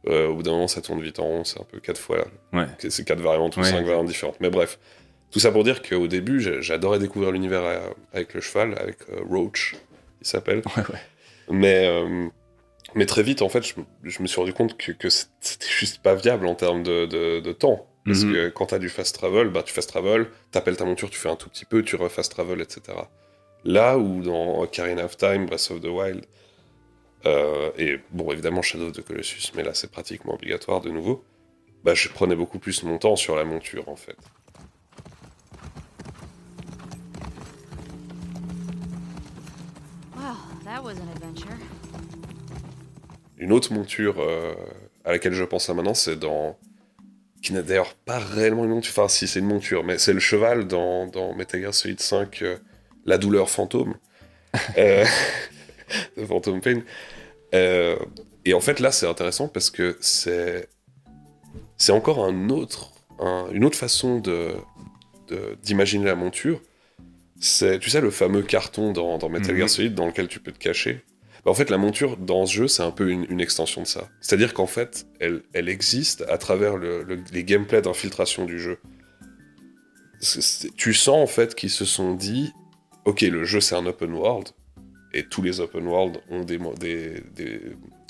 au 0.05 0.35
bout 0.35 0.43
d'un 0.43 0.51
moment, 0.51 0.67
ça 0.67 0.81
tourne 0.81 1.01
vite 1.01 1.19
en 1.19 1.25
rond. 1.25 1.43
C'est 1.43 1.59
un 1.59 1.63
peu 1.65 1.79
quatre 1.79 1.99
fois. 1.99 2.25
Ouais. 2.53 2.65
C'est 2.89 3.05
quatre 3.05 3.21
variantes 3.21 3.57
ou 3.57 3.61
Ouais. 3.61 3.69
cinq 3.69 3.85
variantes 3.85 4.07
différentes. 4.07 4.37
Mais 4.39 4.49
bref, 4.49 4.79
tout 5.31 5.39
ça 5.39 5.51
pour 5.51 5.63
dire 5.63 5.81
qu'au 5.81 6.07
début, 6.07 6.39
j'adorais 6.61 6.99
découvrir 6.99 7.31
l'univers 7.31 7.63
euh, 7.63 7.79
avec 8.13 8.33
le 8.33 8.41
cheval, 8.41 8.75
avec 8.79 8.97
euh, 9.11 9.21
Roach, 9.29 9.75
il 10.21 10.27
s'appelle. 10.27 10.61
Ouais, 10.77 10.83
ouais. 10.89 10.99
Mais, 11.49 11.87
euh, 11.87 12.27
mais 12.95 13.05
très 13.05 13.23
vite, 13.23 13.41
en 13.41 13.49
fait, 13.49 13.63
je, 13.65 13.73
me- 13.79 13.85
je 14.09 14.21
me 14.21 14.27
suis 14.27 14.39
rendu 14.39 14.53
compte 14.53 14.77
que, 14.77 14.91
que 14.93 15.09
c'était 15.09 15.65
juste 15.67 16.01
pas 16.01 16.15
viable 16.15 16.45
en 16.47 16.55
termes 16.55 16.83
de, 16.83 17.05
de- 17.05 17.39
de 17.41 17.51
temps. 17.51 17.87
Parce 18.05 18.23
Mhm. 18.23 18.33
que 18.33 18.49
quand 18.49 18.67
t'as 18.67 18.79
du 18.79 18.87
fast 18.87 19.13
travel, 19.15 19.49
bah 19.49 19.63
tu 19.63 19.73
fast 19.73 19.89
travel, 19.89 20.27
t'appelles 20.51 20.77
ta 20.77 20.85
monture, 20.85 21.09
tu 21.09 21.19
fais 21.19 21.27
un 21.29 21.35
tout 21.35 21.49
petit 21.49 21.65
peu, 21.65 21.83
tu 21.83 21.97
refast 21.97 22.31
travel, 22.31 22.61
etc. 22.61 22.97
Là 23.65 23.97
où 23.97 24.21
dans 24.21 24.61
Ocarina 24.61 25.03
of 25.03 25.17
Time, 25.17 25.45
Breath 25.45 25.69
of 25.71 25.81
the 25.81 25.87
Wild, 25.87 26.23
euh, 27.25 27.71
et 27.77 27.99
bon, 28.11 28.31
évidemment 28.31 28.61
Shadow 28.61 28.87
of 28.87 28.93
the 28.93 29.01
Colossus, 29.01 29.51
mais 29.55 29.63
là 29.63 29.73
c'est 29.73 29.91
pratiquement 29.91 30.35
obligatoire 30.35 30.81
de 30.81 30.89
nouveau, 30.89 31.23
bah 31.83 31.93
je 31.93 32.09
prenais 32.09 32.35
beaucoup 32.35 32.59
plus 32.59 32.83
mon 32.83 32.97
temps 32.97 33.15
sur 33.15 33.35
la 33.35 33.43
monture 33.43 33.89
en 33.89 33.95
fait. 33.95 34.17
Well, 40.15 40.35
that 40.65 40.83
was 40.83 40.93
an 40.93 41.09
adventure. 41.15 41.57
Une 43.37 43.51
autre 43.51 43.71
monture 43.71 44.15
euh, 44.19 44.53
à 45.05 45.11
laquelle 45.11 45.33
je 45.33 45.43
pense 45.43 45.69
à 45.69 45.73
maintenant, 45.73 45.93
c'est 45.93 46.17
dans. 46.17 46.57
qui 47.41 47.53
n'a 47.53 47.61
d'ailleurs 47.61 47.93
pas 47.93 48.19
réellement 48.19 48.65
une 48.65 48.71
monture. 48.71 48.91
Enfin, 48.91 49.07
si, 49.07 49.27
c'est 49.27 49.39
une 49.39 49.45
monture, 49.45 49.83
mais 49.83 49.97
c'est 49.97 50.13
le 50.13 50.19
cheval 50.19 50.67
dans, 50.67 51.07
dans 51.07 51.33
Metal 51.35 51.61
Gear 51.61 51.73
Solid 51.73 51.99
5, 51.99 52.41
euh, 52.41 52.57
La 53.05 53.17
douleur 53.17 53.49
fantôme. 53.49 53.95
euh, 54.77 55.05
de 56.17 56.25
Phantom 56.25 56.61
Pain. 56.61 56.81
Euh, 57.53 57.97
et 58.45 58.53
en 58.53 58.59
fait, 58.59 58.79
là, 58.79 58.91
c'est 58.91 59.07
intéressant 59.07 59.47
parce 59.47 59.69
que 59.69 59.97
c'est. 60.01 60.67
C'est 61.77 61.91
encore 61.91 62.23
un 62.25 62.49
autre, 62.49 62.91
un- 63.19 63.47
une 63.51 63.63
autre 63.65 63.77
façon 63.77 64.19
de 64.19 64.53
d'imaginer 65.61 66.05
la 66.05 66.15
monture. 66.15 66.61
C'est, 67.39 67.79
tu 67.79 67.89
sais, 67.89 67.99
le 68.01 68.09
fameux 68.11 68.41
carton 68.43 68.93
dans, 68.93 69.17
dans 69.17 69.27
Metal 69.29 69.51
Mhm. 69.53 69.59
Gear 69.59 69.69
Solid 69.69 69.93
dans 69.93 70.07
lequel 70.07 70.27
tu 70.29 70.39
peux 70.39 70.51
te 70.53 70.57
cacher. 70.57 71.03
Bah, 71.43 71.51
en 71.51 71.53
fait, 71.53 71.69
la 71.69 71.77
monture 71.77 72.15
dans 72.17 72.45
ce 72.45 72.53
jeu, 72.53 72.67
c'est 72.69 72.81
un 72.81 72.91
peu 72.91 73.09
une, 73.11 73.25
une 73.29 73.41
extension 73.41 73.81
de 73.81 73.87
ça. 73.87 74.07
C'est-à-dire 74.21 74.53
qu'en 74.53 74.67
fait, 74.67 75.05
elle, 75.19 75.43
elle 75.53 75.67
existe 75.69 76.23
à 76.29 76.37
travers 76.37 76.77
le- 76.77 77.03
le- 77.03 77.19
les 77.33 77.43
gameplays 77.43 77.81
d'infiltration 77.81 78.45
du 78.45 78.57
jeu. 78.59 78.79
Tu 80.77 80.93
sens 80.93 81.17
en 81.23 81.27
fait 81.27 81.53
qu'ils 81.53 81.69
se 81.69 81.85
sont 81.85 82.13
dit, 82.15 82.51
ok, 83.05 83.21
le 83.21 83.43
jeu 83.43 83.59
c'est 83.59 83.75
un 83.75 83.85
open 83.85 84.13
world, 84.13 84.49
et 85.17 85.23
tous 85.27 85.41
les 85.41 85.59
open 85.59 85.85
world 85.87 86.19
ont 86.29 86.43
des, 86.43 86.57
mo- 86.57 86.75
des, 86.75 87.21
des- 87.35 87.61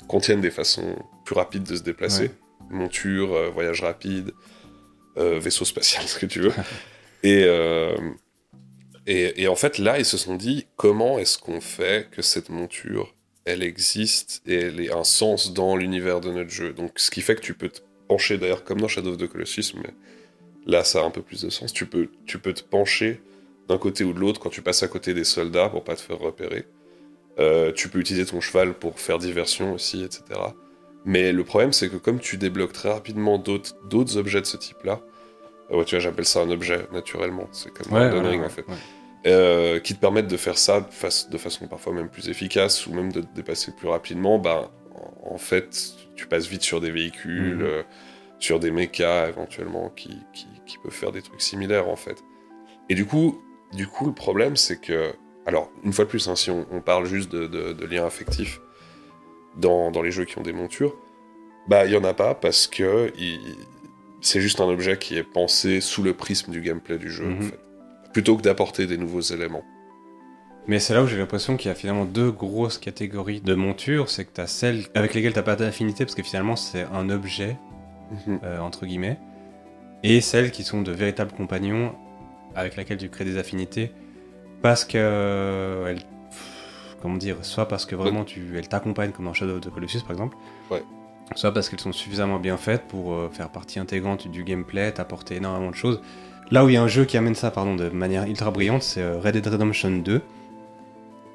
contiennent 0.06 0.40
des 0.40 0.50
façons 0.50 0.96
plus 1.24 1.34
rapides 1.34 1.64
de 1.64 1.74
se 1.76 1.82
déplacer. 1.82 2.24
Ouais. 2.24 2.30
Monture, 2.70 3.32
euh, 3.34 3.48
voyage 3.50 3.80
rapide, 3.82 4.32
euh, 5.16 5.38
vaisseau 5.40 5.64
spatial, 5.64 6.02
ce 6.06 6.18
que 6.18 6.26
tu 6.26 6.40
veux. 6.40 6.52
et, 7.22 7.44
euh, 7.44 7.96
et, 9.06 9.42
et 9.42 9.48
en 9.48 9.56
fait, 9.56 9.78
là, 9.78 9.98
ils 9.98 10.04
se 10.04 10.18
sont 10.18 10.36
dit, 10.36 10.66
comment 10.76 11.18
est-ce 11.18 11.38
qu'on 11.38 11.60
fait 11.62 12.08
que 12.10 12.20
cette 12.22 12.50
monture, 12.50 13.14
elle 13.46 13.62
existe 13.62 14.42
et 14.46 14.54
elle 14.56 14.80
ait 14.80 14.92
un 14.92 15.04
sens 15.04 15.54
dans 15.54 15.76
l'univers 15.76 16.20
de 16.20 16.30
notre 16.30 16.50
jeu? 16.50 16.74
Donc, 16.74 16.92
ce 16.96 17.10
qui 17.10 17.22
fait 17.22 17.34
que 17.36 17.40
tu 17.40 17.54
peux 17.54 17.70
te 17.70 17.80
pencher, 18.06 18.36
d'ailleurs, 18.36 18.64
comme 18.64 18.80
dans 18.80 18.88
Shadow 18.88 19.12
of 19.12 19.16
the 19.16 19.26
Colossus, 19.26 19.72
mais 19.76 19.94
là, 20.66 20.84
ça 20.84 21.00
a 21.00 21.04
un 21.04 21.10
peu 21.10 21.22
plus 21.22 21.42
de 21.42 21.48
sens. 21.48 21.72
Tu 21.72 21.86
peux, 21.86 22.10
tu 22.26 22.38
peux 22.38 22.52
te 22.52 22.62
pencher 22.62 23.22
d'un 23.68 23.78
côté 23.78 24.04
ou 24.04 24.12
de 24.12 24.18
l'autre 24.20 24.40
quand 24.40 24.50
tu 24.50 24.60
passes 24.62 24.82
à 24.82 24.88
côté 24.88 25.14
des 25.14 25.24
soldats 25.24 25.70
pour 25.70 25.84
pas 25.84 25.96
te 25.96 26.02
faire 26.02 26.18
repérer. 26.18 26.66
Euh, 27.38 27.72
tu 27.72 27.88
peux 27.88 27.98
utiliser 28.00 28.26
ton 28.26 28.40
cheval 28.40 28.74
pour 28.74 28.98
faire 28.98 29.18
diversion 29.18 29.72
aussi, 29.74 30.02
etc. 30.02 30.54
Mais 31.04 31.32
le 31.32 31.44
problème, 31.44 31.72
c'est 31.72 31.88
que 31.88 31.96
comme 31.96 32.18
tu 32.18 32.36
débloques 32.36 32.72
très 32.72 32.90
rapidement 32.90 33.38
d'autres 33.38 34.16
objets 34.16 34.40
de 34.40 34.46
ce 34.46 34.56
type-là, 34.56 35.00
euh, 35.70 35.76
ouais, 35.78 35.84
tu 35.84 35.94
vois, 35.94 36.00
j'appelle 36.00 36.24
ça 36.24 36.40
un 36.40 36.50
objet, 36.50 36.86
naturellement. 36.92 37.48
C'est 37.52 37.72
comme 37.72 37.92
Ouais, 37.92 38.00
un 38.04 38.22
ouais, 38.22 38.28
Ring, 38.28 38.44
en 38.44 38.48
fait. 38.48 38.64
Euh, 39.26 39.80
qui 39.80 39.94
te 39.94 40.00
permettent 40.00 40.28
de 40.28 40.36
faire 40.36 40.56
ça 40.58 40.80
de, 40.80 40.86
fa- 40.90 41.28
de 41.30 41.38
façon 41.38 41.66
parfois 41.66 41.92
même 41.92 42.08
plus 42.08 42.28
efficace 42.28 42.86
ou 42.86 42.92
même 42.94 43.12
de 43.12 43.20
te 43.20 43.34
dépasser 43.34 43.72
plus 43.72 43.88
rapidement, 43.88 44.38
bah, 44.38 44.70
en 45.24 45.38
fait, 45.38 45.92
tu 46.16 46.26
passes 46.26 46.46
vite 46.46 46.62
sur 46.62 46.80
des 46.80 46.90
véhicules, 46.90 47.64
Mhm. 47.64 47.84
sur 48.40 48.60
des 48.60 48.70
mechas 48.70 49.28
éventuellement 49.28 49.90
qui, 49.90 50.16
qui, 50.32 50.46
qui 50.66 50.78
peuvent 50.78 50.92
faire 50.92 51.12
des 51.12 51.22
trucs 51.22 51.42
similaires 51.42 51.88
en 51.88 51.96
fait. 51.96 52.16
Et 52.88 52.94
du 52.94 53.04
coup, 53.06 53.42
du 53.72 53.86
coup 53.88 54.06
le 54.06 54.14
problème 54.14 54.56
c'est 54.56 54.80
que, 54.80 55.12
alors 55.48 55.70
une 55.82 55.92
fois 55.92 56.04
de 56.04 56.10
plus, 56.10 56.28
hein, 56.28 56.36
si 56.36 56.50
on, 56.50 56.66
on 56.70 56.80
parle 56.80 57.06
juste 57.06 57.32
de, 57.32 57.46
de, 57.46 57.72
de 57.72 57.86
liens 57.86 58.04
affectifs 58.06 58.60
dans, 59.56 59.90
dans 59.90 60.02
les 60.02 60.10
jeux 60.10 60.24
qui 60.26 60.38
ont 60.38 60.42
des 60.42 60.52
montures, 60.52 60.94
bah 61.68 61.84
il 61.86 61.92
y 61.92 61.96
en 61.96 62.04
a 62.04 62.14
pas 62.14 62.34
parce 62.34 62.66
que 62.66 63.10
c'est 64.20 64.40
juste 64.40 64.60
un 64.60 64.66
objet 64.68 64.98
qui 64.98 65.16
est 65.16 65.22
pensé 65.24 65.80
sous 65.80 66.02
le 66.02 66.12
prisme 66.14 66.52
du 66.52 66.60
gameplay 66.60 66.98
du 66.98 67.10
jeu 67.10 67.24
en 67.26 67.30
Mhm. 67.30 67.42
fait, 67.42 67.58
plutôt 68.12 68.36
que 68.36 68.42
d'apporter 68.42 68.86
des 68.86 68.98
nouveaux 68.98 69.20
éléments. 69.22 69.64
Mais 70.66 70.80
c'est 70.80 70.92
là 70.92 71.02
où 71.02 71.06
j'ai 71.06 71.16
l'impression 71.16 71.56
qu'il 71.56 71.68
y 71.68 71.72
a 71.72 71.74
finalement 71.74 72.04
deux 72.04 72.30
grosses 72.30 72.76
catégories 72.76 73.40
de 73.40 73.54
montures. 73.54 74.10
C'est 74.10 74.26
que 74.26 74.34
tu 74.34 74.40
as 74.42 74.46
celles 74.46 74.84
avec 74.94 75.14
lesquelles 75.14 75.32
tu 75.32 75.42
pas 75.42 75.56
d'affinité, 75.56 76.04
parce 76.04 76.14
que 76.14 76.22
finalement 76.22 76.56
c'est 76.56 76.84
un 76.92 77.08
objet, 77.08 77.56
Mhm. 78.26 78.40
euh, 78.44 78.58
entre 78.60 78.84
guillemets, 78.84 79.18
et 80.02 80.20
celles 80.20 80.50
qui 80.50 80.64
sont 80.64 80.82
de 80.82 80.92
véritables 80.92 81.32
compagnons 81.32 81.94
avec 82.54 82.76
lesquelles 82.76 82.98
tu 82.98 83.08
crées 83.08 83.24
des 83.24 83.38
affinités, 83.38 83.92
parce 84.62 84.84
que. 84.84 84.98
euh, 84.98 85.94
comment 87.02 87.16
dire 87.16 87.36
Soit 87.42 87.68
parce 87.68 87.86
que 87.86 87.94
vraiment 87.94 88.24
tu, 88.24 88.56
elles 88.56 88.68
t'accompagnent, 88.68 89.12
comme 89.12 89.26
dans 89.26 89.32
Shadow 89.34 89.54
of 89.56 89.60
the 89.60 89.70
Colossus 89.70 90.00
par 90.02 90.12
exemple. 90.12 90.36
Ouais. 90.70 90.82
Soit 91.34 91.52
parce 91.52 91.68
qu'elles 91.68 91.80
sont 91.80 91.92
suffisamment 91.92 92.38
bien 92.38 92.56
faites 92.56 92.82
pour 92.88 93.12
euh, 93.12 93.28
faire 93.30 93.50
partie 93.50 93.78
intégrante 93.78 94.28
du 94.28 94.44
gameplay, 94.44 94.90
t'apporter 94.92 95.36
énormément 95.36 95.70
de 95.70 95.76
choses. 95.76 96.00
Là 96.50 96.64
où 96.64 96.68
il 96.70 96.74
y 96.74 96.76
a 96.78 96.82
un 96.82 96.88
jeu 96.88 97.04
qui 97.04 97.16
amène 97.18 97.34
ça 97.34 97.50
pardon, 97.50 97.76
de 97.76 97.88
manière 97.90 98.24
ultra 98.24 98.50
brillante, 98.50 98.82
c'est 98.82 99.02
euh, 99.02 99.18
Red 99.20 99.34
Dead 99.34 99.46
Redemption 99.46 99.90
2. 99.90 100.22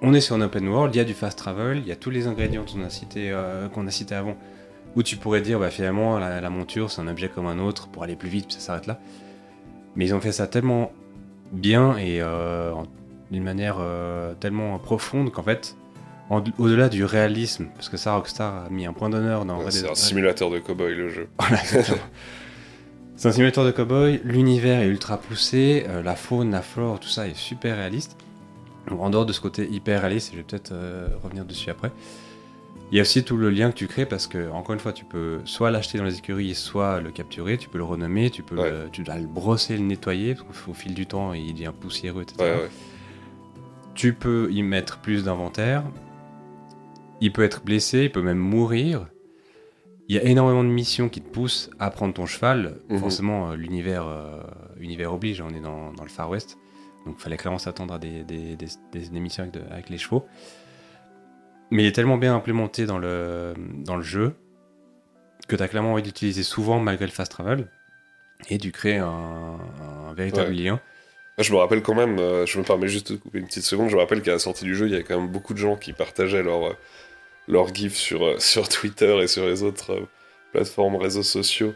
On 0.01 0.13
est 0.13 0.21
sur 0.21 0.35
un 0.35 0.41
open 0.41 0.67
world, 0.67 0.93
il 0.95 0.97
y 0.97 1.01
a 1.01 1.05
du 1.05 1.13
fast 1.13 1.37
travel, 1.37 1.77
il 1.77 1.87
y 1.87 1.91
a 1.91 1.95
tous 1.95 2.09
les 2.09 2.27
ingrédients 2.27 2.65
qu'on 2.65 2.83
a 2.83 2.89
cités 2.89 3.31
euh, 3.31 3.69
cités 3.89 4.15
avant, 4.15 4.35
où 4.97 5.03
tu 5.03 5.15
pourrais 5.15 5.39
dire 5.41 5.59
bah, 5.59 5.69
finalement 5.69 6.17
la, 6.19 6.41
la 6.41 6.49
monture 6.49 6.91
c'est 6.91 6.99
un 7.01 7.07
objet 7.07 7.29
comme 7.29 7.45
un 7.45 7.59
autre 7.59 7.87
pour 7.87 8.03
aller 8.03 8.15
plus 8.17 8.27
vite, 8.29 8.47
puis 8.47 8.55
ça 8.55 8.59
s'arrête 8.59 8.87
là. 8.87 8.99
Mais 9.95 10.05
ils 10.05 10.13
ont 10.15 10.19
fait 10.19 10.31
ça 10.33 10.47
tellement 10.47 10.91
bien 11.53 11.95
et 11.97 12.19
euh, 12.21 12.73
en- 12.73 12.83
d'une 13.33 13.43
manière 13.43 13.77
euh, 13.79 14.33
tellement 14.39 14.77
profonde 14.79 15.31
qu'en 15.31 15.43
fait, 15.43 15.75
au-delà 16.57 16.87
du 16.87 17.03
réalisme, 17.03 17.67
parce 17.75 17.89
que 17.89 17.97
ça 17.97 18.15
Rockstar 18.15 18.65
a 18.65 18.69
mis 18.69 18.85
un 18.85 18.93
point 18.93 19.09
d'honneur 19.09 19.43
dans 19.45 19.57
Ouais, 19.63 19.71
c'est 19.71 19.89
un 19.89 19.95
simulateur 19.95 20.49
de 20.49 20.59
cowboy 20.59 20.95
le 20.95 21.09
jeu. 21.09 21.27
voilà. 21.39 21.57
C'est 23.15 23.29
un 23.29 23.31
simulateur 23.31 23.63
de 23.63 23.71
cowboy, 23.71 24.19
l'univers 24.23 24.81
est 24.81 24.87
ultra 24.87 25.17
poussé, 25.17 25.85
euh, 25.87 26.01
la 26.01 26.15
faune, 26.15 26.49
la 26.51 26.61
flore, 26.63 26.99
tout 26.99 27.07
ça 27.09 27.27
est 27.27 27.35
super 27.35 27.77
réaliste. 27.77 28.17
Donc, 28.89 28.99
en 29.01 29.09
dehors 29.11 29.25
de 29.25 29.31
ce 29.31 29.39
côté 29.39 29.67
hyper 29.69 30.01
réaliste, 30.01 30.29
et 30.29 30.31
je 30.33 30.37
vais 30.37 30.43
peut-être 30.43 30.71
euh, 30.73 31.07
revenir 31.23 31.45
dessus 31.45 31.69
après, 31.69 31.91
il 32.91 32.95
y 32.97 32.99
a 32.99 33.03
aussi 33.03 33.23
tout 33.23 33.37
le 33.37 33.49
lien 33.51 33.69
que 33.71 33.75
tu 33.75 33.87
crées 33.87 34.07
parce 34.07 34.25
que, 34.27 34.49
encore 34.51 34.73
une 34.73 34.79
fois, 34.79 34.93
tu 34.93 35.05
peux 35.05 35.39
soit 35.45 35.69
l'acheter 35.71 35.99
dans 35.99 36.03
les 36.05 36.17
écuries, 36.17 36.53
soit 36.55 36.99
le 37.01 37.11
capturer, 37.11 37.57
tu 37.57 37.69
peux 37.69 37.77
le 37.77 37.83
renommer, 37.83 38.29
tu 38.31 38.41
peux 38.43 38.57
Ouais. 38.57 38.71
le- 38.71 38.89
tu 38.91 39.03
dois 39.03 39.15
le 39.17 39.27
brosser, 39.27 39.77
le 39.77 39.83
nettoyer, 39.83 40.33
parce 40.35 40.47
qu'au 40.65 40.73
fil 40.73 40.93
du 40.95 41.05
temps, 41.05 41.33
il 41.33 41.53
devient 41.53 41.71
poussiéreux, 41.79 42.23
etc. 42.23 42.35
Ouais, 42.39 42.51
ouais. 42.63 42.69
Tu 43.95 44.13
peux 44.13 44.49
y 44.51 44.63
mettre 44.63 44.99
plus 44.99 45.23
d'inventaire. 45.23 45.83
Il 47.21 47.31
peut 47.31 47.43
être 47.43 47.63
blessé, 47.63 48.03
il 48.05 48.11
peut 48.11 48.21
même 48.21 48.37
mourir. 48.39 49.07
Il 50.09 50.15
y 50.15 50.19
a 50.19 50.23
énormément 50.23 50.63
de 50.63 50.69
missions 50.69 51.09
qui 51.09 51.21
te 51.21 51.29
poussent 51.29 51.69
à 51.79 51.89
prendre 51.89 52.13
ton 52.13 52.25
cheval. 52.25 52.77
Mhm. 52.89 52.97
Forcément, 52.99 53.51
euh, 53.51 53.55
l'univers 53.55 54.05
euh, 54.07 54.41
univers 54.79 55.13
oblige, 55.13 55.39
on 55.41 55.49
est 55.49 55.61
dans, 55.61 55.93
dans 55.93 56.03
le 56.03 56.09
Far 56.09 56.29
West. 56.29 56.57
Donc 57.05 57.15
il 57.19 57.21
fallait 57.21 57.37
clairement 57.37 57.59
s'attendre 57.59 57.93
à 57.93 57.99
des, 57.99 58.23
des, 58.23 58.55
des- 58.55 58.67
des- 58.91 59.09
des 59.09 59.19
missions 59.19 59.43
avec, 59.43 59.53
de- 59.53 59.71
avec 59.71 59.89
les 59.89 59.97
chevaux. 59.97 60.25
Mais 61.71 61.83
il 61.83 61.85
est 61.87 61.91
tellement 61.93 62.17
bien 62.17 62.35
implémenté 62.35 62.85
dans 62.85 62.97
le, 62.97 63.53
dans 63.85 63.95
le 63.95 64.01
jeu 64.03 64.35
que 65.47 65.55
tu 65.55 65.63
as 65.63 65.67
clairement 65.67 65.93
envie 65.93 66.03
d'utiliser 66.03 66.43
souvent 66.43 66.79
malgré 66.79 67.05
le 67.05 67.11
fast 67.11 67.31
travel. 67.31 67.69
Et 68.49 68.57
tu 68.57 68.71
crées 68.71 68.97
un, 68.97 69.07
un 69.09 70.13
véritable 70.13 70.49
Ouais. 70.49 70.55
lien. 70.55 70.79
Moi, 71.37 71.43
je 71.43 71.51
me 71.51 71.57
rappelle 71.57 71.81
quand 71.81 71.95
même, 71.95 72.19
euh, 72.19 72.45
je 72.45 72.59
me 72.59 72.63
permets 72.63 72.87
juste 72.87 73.11
de 73.11 73.17
couper 73.17 73.39
une 73.39 73.47
petite 73.47 73.63
seconde, 73.63 73.89
je 73.89 73.95
me 73.95 74.01
rappelle 74.01 74.21
qu'à 74.21 74.31
la 74.31 74.39
sortie 74.39 74.65
du 74.65 74.75
jeu, 74.75 74.85
il 74.87 74.91
y 74.91 74.95
avait 74.95 75.03
quand 75.03 75.19
même 75.19 75.29
beaucoup 75.29 75.53
de 75.53 75.59
gens 75.59 75.75
qui 75.75 75.91
partageaient 75.93 76.43
leurs 76.43 76.75
euh, 77.49 77.67
gifs 77.73 77.95
sur, 77.95 78.23
euh, 78.25 78.35
sur 78.39 78.69
Twitter 78.69 79.17
et 79.21 79.27
sur 79.27 79.45
les 79.45 79.63
autres 79.63 79.99
plateformes, 80.51 80.95
réseaux 80.97 81.23
sociaux, 81.23 81.73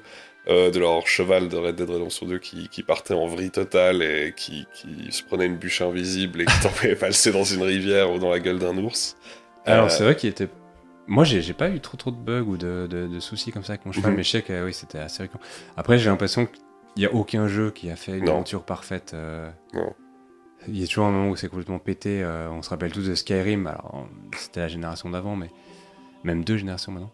de 0.48 0.80
leur 0.80 1.06
cheval 1.08 1.50
de 1.50 1.58
Red 1.58 1.76
Dead 1.76 1.90
Redemption 1.90 2.26
2 2.26 2.38
qui, 2.40 2.70
qui 2.70 2.82
partait 2.82 3.14
en 3.14 3.26
vrille 3.28 3.52
totale 3.52 4.02
et 4.02 4.34
qui, 4.34 4.66
qui 4.74 5.12
se 5.12 5.22
prenait 5.22 5.46
une 5.46 5.58
bûche 5.58 5.82
invisible 5.82 6.42
et 6.42 6.46
qui 6.46 6.60
t'envoyait 6.62 6.96
passer 6.96 7.32
dans 7.34 7.44
une 7.44 7.64
rivière 7.64 8.14
ou 8.14 8.18
dans 8.18 8.30
la 8.30 8.40
gueule 8.40 8.58
d'un 8.60 8.78
ours. 8.78 9.18
Alors 9.66 9.92
c'est 9.92 10.04
vrai 10.06 10.16
qu'il 10.16 10.30
était. 10.30 10.48
Moi 11.06 11.26
j'ai 11.26 11.52
pas 11.52 11.68
eu 11.70 11.82
trop 11.82 11.98
trop 11.98 12.12
de 12.12 12.16
bugs 12.16 12.46
ou 12.48 12.56
de, 12.56 12.88
de- 12.90 13.08
de 13.08 13.20
soucis 13.20 13.52
comme 13.52 13.66
ça 13.66 13.74
avec 13.74 13.86
mon 13.86 13.92
cheval, 13.92 14.12
Mhm. 14.12 14.18
mais 14.18 14.24
je 14.24 14.30
sais 14.30 14.42
que 14.42 14.64
oui, 14.64 14.74
c'était 14.74 15.00
assez 15.00 15.24
récurrent. 15.24 15.42
Après 15.76 15.98
j'ai 16.00 16.10
l'impression 16.10 16.48
qu'il 16.98 17.04
y 17.04 17.08
a 17.08 17.14
aucun 17.14 17.48
jeu 17.48 17.72
qui 17.72 17.90
a 17.92 17.96
fait 17.96 18.18
une 18.18 18.26
Non. 18.26 18.34
aventure 18.34 18.64
parfaite. 18.64 19.12
euh, 19.14 19.50
Non. 19.74 19.94
Il 20.68 20.80
y 20.80 20.84
a 20.84 20.88
toujours 20.88 21.06
un 21.06 21.12
moment 21.12 21.30
où 21.30 21.36
c'est 21.36 21.48
complètement 21.48 21.80
pété. 21.80 22.22
euh, 22.24 22.50
on 22.50 22.62
se 22.62 22.70
rappelle 22.70 22.92
tous 22.92 23.08
de 23.08 23.16
Skyrim. 23.16 23.68
Alors 23.68 24.08
c'était 24.38 24.60
la 24.62 24.68
génération 24.68 25.10
d'avant, 25.10 25.36
mais 25.36 25.50
même 26.24 26.44
deux 26.44 26.58
générations 26.58 26.92
maintenant. 26.92 27.12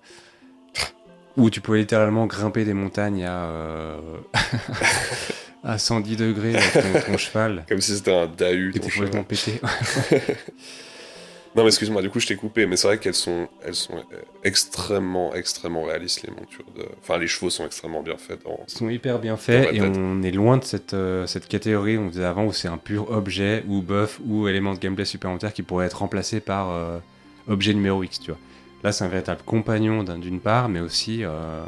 Où 1.35 1.49
tu 1.49 1.61
pouvais 1.61 1.79
littéralement 1.79 2.25
grimper 2.27 2.63
des 2.63 2.73
montagnes 2.73 3.25
à, 3.25 3.43
euh, 3.45 3.97
à 5.63 5.77
110 5.77 6.15
degrés 6.15 6.55
avec 6.55 6.73
ton, 6.73 7.11
ton 7.11 7.17
cheval. 7.17 7.65
Comme 7.67 7.81
si 7.81 7.95
c'était 7.95 8.15
un 8.15 8.27
Dahu. 8.27 8.71
Qui 8.71 8.89
cheval. 8.89 9.09
complètement 9.09 9.23
pété. 9.23 9.59
Non, 11.55 11.61
mais 11.61 11.67
excuse-moi, 11.69 12.01
du 12.01 12.09
coup, 12.09 12.19
je 12.19 12.25
t'ai 12.25 12.35
coupé, 12.35 12.65
mais 12.65 12.75
c'est 12.77 12.87
vrai 12.87 12.97
qu'elles 12.97 13.13
sont, 13.13 13.47
elles 13.63 13.75
sont 13.75 13.95
euh, 13.97 14.17
extrêmement, 14.43 15.35
extrêmement 15.35 15.83
réalistes, 15.83 16.23
les 16.23 16.31
montures. 16.33 16.65
De... 16.75 16.83
Enfin, 16.99 17.19
les 17.19 17.27
chevaux 17.27 17.51
sont 17.51 17.63
extrêmement 17.65 18.01
bien 18.01 18.17
faits. 18.17 18.43
Dans... 18.43 18.59
Ils 18.67 18.71
sont 18.71 18.89
hyper 18.89 19.19
bien 19.19 19.37
faits 19.37 19.69
et 19.71 19.77
tête. 19.79 19.95
on 19.95 20.23
est 20.23 20.31
loin 20.31 20.57
de 20.57 20.63
cette, 20.63 20.95
euh, 20.95 21.27
cette 21.27 21.47
catégorie 21.47 21.97
on 21.99 22.07
disait 22.07 22.23
avant 22.25 22.45
où 22.45 22.53
c'est 22.53 22.67
un 22.67 22.77
pur 22.79 23.11
objet 23.11 23.63
ou 23.67 23.81
buff 23.83 24.19
ou 24.25 24.47
élément 24.47 24.73
de 24.73 24.79
gameplay 24.79 25.05
supplémentaire 25.05 25.53
qui 25.53 25.61
pourrait 25.61 25.85
être 25.85 25.99
remplacé 25.99 26.39
par 26.39 26.71
euh, 26.71 26.97
objet 27.47 27.73
numéro 27.75 28.01
X, 28.03 28.19
tu 28.19 28.31
vois. 28.31 28.39
Là, 28.83 28.91
c'est 28.91 29.03
un 29.03 29.07
véritable 29.09 29.41
compagnon 29.45 30.03
d'un- 30.03 30.17
d'une 30.17 30.39
part, 30.39 30.69
mais 30.69 30.79
aussi 30.79 31.23
euh, 31.23 31.63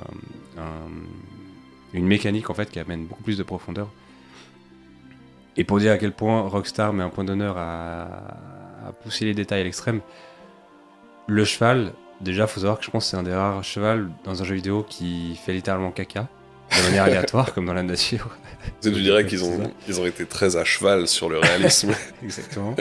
un- 0.58 1.94
une 1.94 2.08
mécanique 2.08 2.50
en 2.50 2.56
fait 2.56 2.72
qui 2.72 2.80
amène 2.80 3.06
beaucoup 3.06 3.22
plus 3.24 3.38
de 3.38 3.44
profondeur. 3.44 3.88
Et 5.58 5.64
pour 5.64 5.78
dire 5.80 5.92
à 5.94 5.98
quel 5.98 6.12
point 6.12 6.42
Rockstar 6.42 6.92
met 6.92 7.04
un 7.04 7.10
point 7.10 7.24
d'honneur 7.24 7.56
à, 7.58 8.38
à 8.88 8.92
pousser 8.92 9.26
les 9.26 9.34
détails 9.34 9.62
à 9.62 9.64
l'extrême, 9.64 10.02
le 11.28 11.46
cheval, 11.46 11.94
déjà, 12.22 12.48
faut 12.48 12.60
savoir 12.60 12.80
que 12.80 12.86
je 12.86 12.92
pense 12.92 13.06
que 13.06 13.12
c'est 13.12 13.18
un 13.18 13.24
des 13.24 13.34
rares 13.34 13.64
chevals 13.64 14.10
dans 14.24 14.42
un 14.42 14.46
jeu 14.46 14.56
vidéo 14.56 14.86
qui 14.88 15.40
fait 15.44 15.54
littéralement 15.54 15.92
caca 15.92 16.28
de 16.72 16.84
manière 16.84 17.04
aléatoire, 17.06 17.54
comme 17.54 17.66
dans 17.66 17.74
la 17.74 17.84
nature. 17.84 18.30
Tu 18.82 18.92
dirais 18.92 19.26
qu'ils 19.26 19.44
ont, 19.44 19.72
ils 19.88 20.00
ont 20.00 20.06
été 20.06 20.26
très 20.26 20.56
à 20.56 20.64
cheval 20.64 21.08
sur 21.08 21.30
le 21.30 21.40
réalisme. 21.40 21.94
Exactement. 22.24 22.76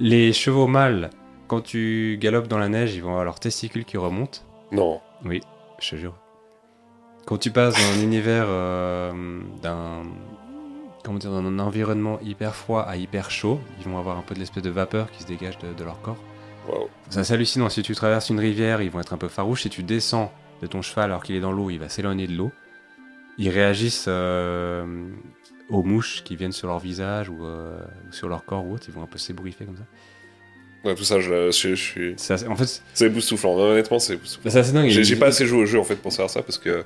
Les 0.00 0.32
chevaux 0.32 0.66
mâles, 0.66 1.10
quand 1.46 1.60
tu 1.60 2.18
galopes 2.20 2.48
dans 2.48 2.58
la 2.58 2.68
neige, 2.68 2.94
ils 2.94 3.02
vont 3.02 3.10
avoir 3.10 3.24
leurs 3.24 3.40
testicules 3.40 3.84
qui 3.84 3.96
remontent. 3.96 4.40
non. 4.72 5.00
Oui, 5.24 5.40
je 5.78 5.90
te 5.90 5.96
jure. 5.96 6.14
Quand 7.26 7.38
tu 7.38 7.52
passes 7.52 7.74
dans 7.74 8.00
un 8.00 8.02
univers 8.02 8.46
euh, 8.48 9.12
d'un 9.62 10.02
comment 11.04 11.18
dire, 11.18 11.30
dans 11.30 11.38
un 11.44 11.58
environnement 11.58 12.18
hyper 12.20 12.54
froid 12.54 12.82
à 12.82 12.96
hyper 12.96 13.30
chaud, 13.30 13.60
ils 13.80 13.84
vont 13.84 13.98
avoir 13.98 14.16
un 14.18 14.22
peu 14.22 14.34
de 14.34 14.40
l'espèce 14.40 14.62
de 14.62 14.70
vapeur 14.70 15.10
qui 15.10 15.22
se 15.22 15.28
dégage 15.28 15.58
de, 15.58 15.72
de 15.72 15.84
leur 15.84 16.00
corps. 16.02 16.18
Waouh. 16.68 16.88
C'est 17.10 17.30
hallucinant. 17.32 17.68
Si 17.68 17.82
tu 17.82 17.94
traverses 17.94 18.30
une 18.30 18.38
rivière, 18.38 18.82
ils 18.82 18.90
vont 18.90 19.00
être 19.00 19.12
un 19.12 19.18
peu 19.18 19.28
farouches. 19.28 19.62
Si 19.62 19.70
tu 19.70 19.82
descends 19.82 20.32
de 20.62 20.66
ton 20.66 20.80
cheval 20.82 21.06
alors 21.06 21.24
qu'il 21.24 21.34
est 21.34 21.40
dans 21.40 21.52
l'eau, 21.52 21.70
il 21.70 21.78
va 21.78 21.88
s'éloigner 21.88 22.26
de 22.28 22.34
l'eau. 22.36 22.52
Ils 23.38 23.48
réagissent 23.48 24.04
euh, 24.08 25.08
aux 25.70 25.82
mouches 25.82 26.22
qui 26.22 26.36
viennent 26.36 26.52
sur 26.52 26.68
leur 26.68 26.78
visage 26.78 27.28
ou, 27.30 27.44
euh, 27.44 27.80
sur 28.12 28.28
leur 28.28 28.44
corps 28.44 28.64
ou 28.64 28.74
autre. 28.74 28.84
Ils 28.88 28.94
vont 28.94 29.02
un 29.02 29.06
peu 29.06 29.18
s'ébouriffer 29.18 29.64
comme 29.64 29.76
ça. 29.76 29.84
Ouais, 30.84 30.94
tout 30.94 31.04
ça, 31.04 31.20
je, 31.20 31.50
je, 31.50 31.68
je 31.70 31.74
suis. 31.74 32.14
Assez- 32.32 32.46
en 32.46 32.56
fait, 32.56 32.82
c'est- 32.94 33.06
époustouflant. 33.06 33.56
Honnêtement, 33.56 33.98
c'est 33.98 34.14
époustouflant. 34.14 34.50
c'est 34.50 34.58
assez 34.58 34.72
dingue. 34.72 34.88
J'ai 34.88 35.16
pas 35.16 35.26
assez 35.26 35.46
joué 35.46 35.62
au 35.62 35.66
jeu 35.66 35.78
en 35.80 35.84
fait 35.84 35.96
pour 35.96 36.12
savoir 36.12 36.30
ça 36.30 36.42
parce 36.42 36.58
que 36.58 36.84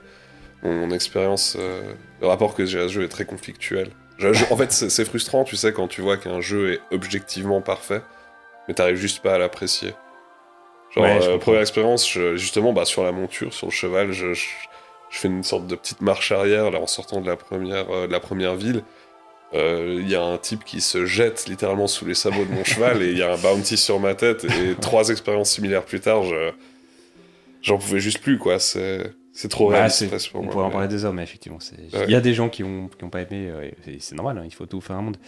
mon, 0.63 0.87
mon 0.87 0.91
expérience, 0.95 1.57
euh, 1.59 1.93
le 2.21 2.27
rapport 2.27 2.55
que 2.55 2.65
j'ai 2.65 2.79
à 2.81 2.89
ce 2.89 2.93
jeu 2.95 3.03
est 3.05 3.09
très 3.09 3.25
conflictuel. 3.27 3.91
Je- 4.19 4.33
je- 4.33 4.45
en 4.51 4.57
fait, 4.57 4.73
c'est 4.73 5.05
frustrant, 5.05 5.45
tu 5.45 5.57
sais, 5.57 5.73
quand 5.73 5.89
tu 5.89 6.01
vois 6.01 6.17
qu'un 6.17 6.41
jeu 6.41 6.73
est 6.75 6.81
objectivement 6.91 7.61
parfait, 7.61 8.01
mais 8.67 8.75
t'arrives 8.75 8.97
juste 8.97 9.21
pas 9.23 9.35
à 9.35 9.39
l'apprécier. 9.39 9.93
Genre, 10.95 11.05
Ouais, 11.05 11.27
euh, 11.27 11.39
première 11.39 11.61
expérience, 11.61 12.11
justement, 12.37 12.73
bah, 12.73 12.85
sur 12.85 13.05
la 13.05 13.13
monture, 13.13 13.53
sur 13.53 13.67
le 13.67 13.73
cheval, 13.73 14.13
je, 14.13 14.33
fais 15.11 15.29
une 15.29 15.43
sorte 15.45 15.67
de 15.67 15.75
petite 15.77 16.01
marche 16.01 16.33
arrière 16.33 16.71
là, 16.71 16.81
en 16.81 16.87
sortant 16.87 17.21
de 17.21 17.27
la 17.27 17.37
première, 17.37 17.91
euh, 17.91 18.07
de 18.07 18.13
la 18.13 18.21
première 18.21 18.55
ville. 18.55 18.83
Euh, 19.55 19.99
Il 20.01 20.09
y 20.11 20.15
a 20.17 20.23
un 20.23 20.39
type 20.39 20.65
qui 20.65 20.81
se 20.81 21.07
jette 21.07 21.47
littéralement 21.47 21.87
sous 21.87 22.05
les 22.05 22.15
sabots 22.15 22.45
de 22.45 22.53
mon 22.53 22.65
cheval 22.65 23.03
et 23.03 23.11
il 23.11 23.19
y 23.19 23.23
a 23.23 23.33
un 23.33 23.37
bounty 23.37 23.77
sur 23.77 24.01
ma 24.01 24.15
tête. 24.15 24.45
Et 24.45 24.75
trois 24.81 25.09
expériences 25.11 25.51
similaires 25.51 25.85
plus 25.85 26.01
tard, 26.01 26.25
je, 26.25 26.51
j'en 27.63 27.79
pouvais 27.79 28.01
juste 28.01 28.21
plus, 28.21 28.39
quoi. 28.39 28.59
C'est, 28.59 29.13
c'est 29.37 29.49
trop 29.49 29.69
Bah, 29.71 29.77
réaliste 29.77 30.31
pour 30.31 30.41
on 30.41 30.45
moi. 30.45 30.53
pourrait 30.53 30.65
en 30.65 30.71
parler 30.71 30.89
des 30.89 31.05
heures, 31.05 31.13
mais 31.13 31.23
effectivement, 31.23 31.59
il 31.93 31.97
Ouais. 31.99 32.11
y 32.11 32.15
a 32.15 32.21
des 32.21 32.35
gens 32.35 32.49
qui 32.49 32.65
ont, 32.65 32.89
qui 32.89 33.05
ont 33.05 33.11
pas 33.11 33.21
aimé, 33.23 33.49
euh, 33.51 33.71
et 33.87 33.99
c'est 34.01 34.15
normal, 34.15 34.39
hein, 34.39 34.43
il 34.45 34.53
faut 34.55 34.67
tout 34.67 34.81
faire 34.81 34.97
un 34.97 35.03
monde. 35.03 35.19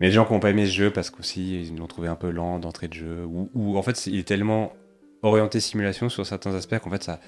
Mais 0.00 0.08
des 0.08 0.12
gens 0.12 0.24
qui 0.24 0.32
ont 0.32 0.40
pas 0.40 0.50
aimé 0.50 0.66
ce 0.66 0.72
jeu 0.72 0.90
parce 0.90 1.10
qu'aussi 1.10 1.62
ils 1.62 1.76
l'ont 1.76 1.86
trouvé 1.86 2.08
un 2.08 2.16
peu 2.16 2.30
lent 2.30 2.58
d'entrée 2.58 2.88
de 2.88 2.94
jeu, 2.94 3.24
ou, 3.26 3.50
ou 3.54 3.76
en 3.78 3.82
fait 3.82 4.06
il 4.06 4.18
est 4.18 4.24
tellement 4.28 4.72
orienté 5.22 5.58
simulation 5.58 6.08
sur 6.10 6.24
certains 6.26 6.54
aspects 6.54 6.78
qu'en 6.78 6.90
fait 6.90 7.02
ça, 7.02 7.18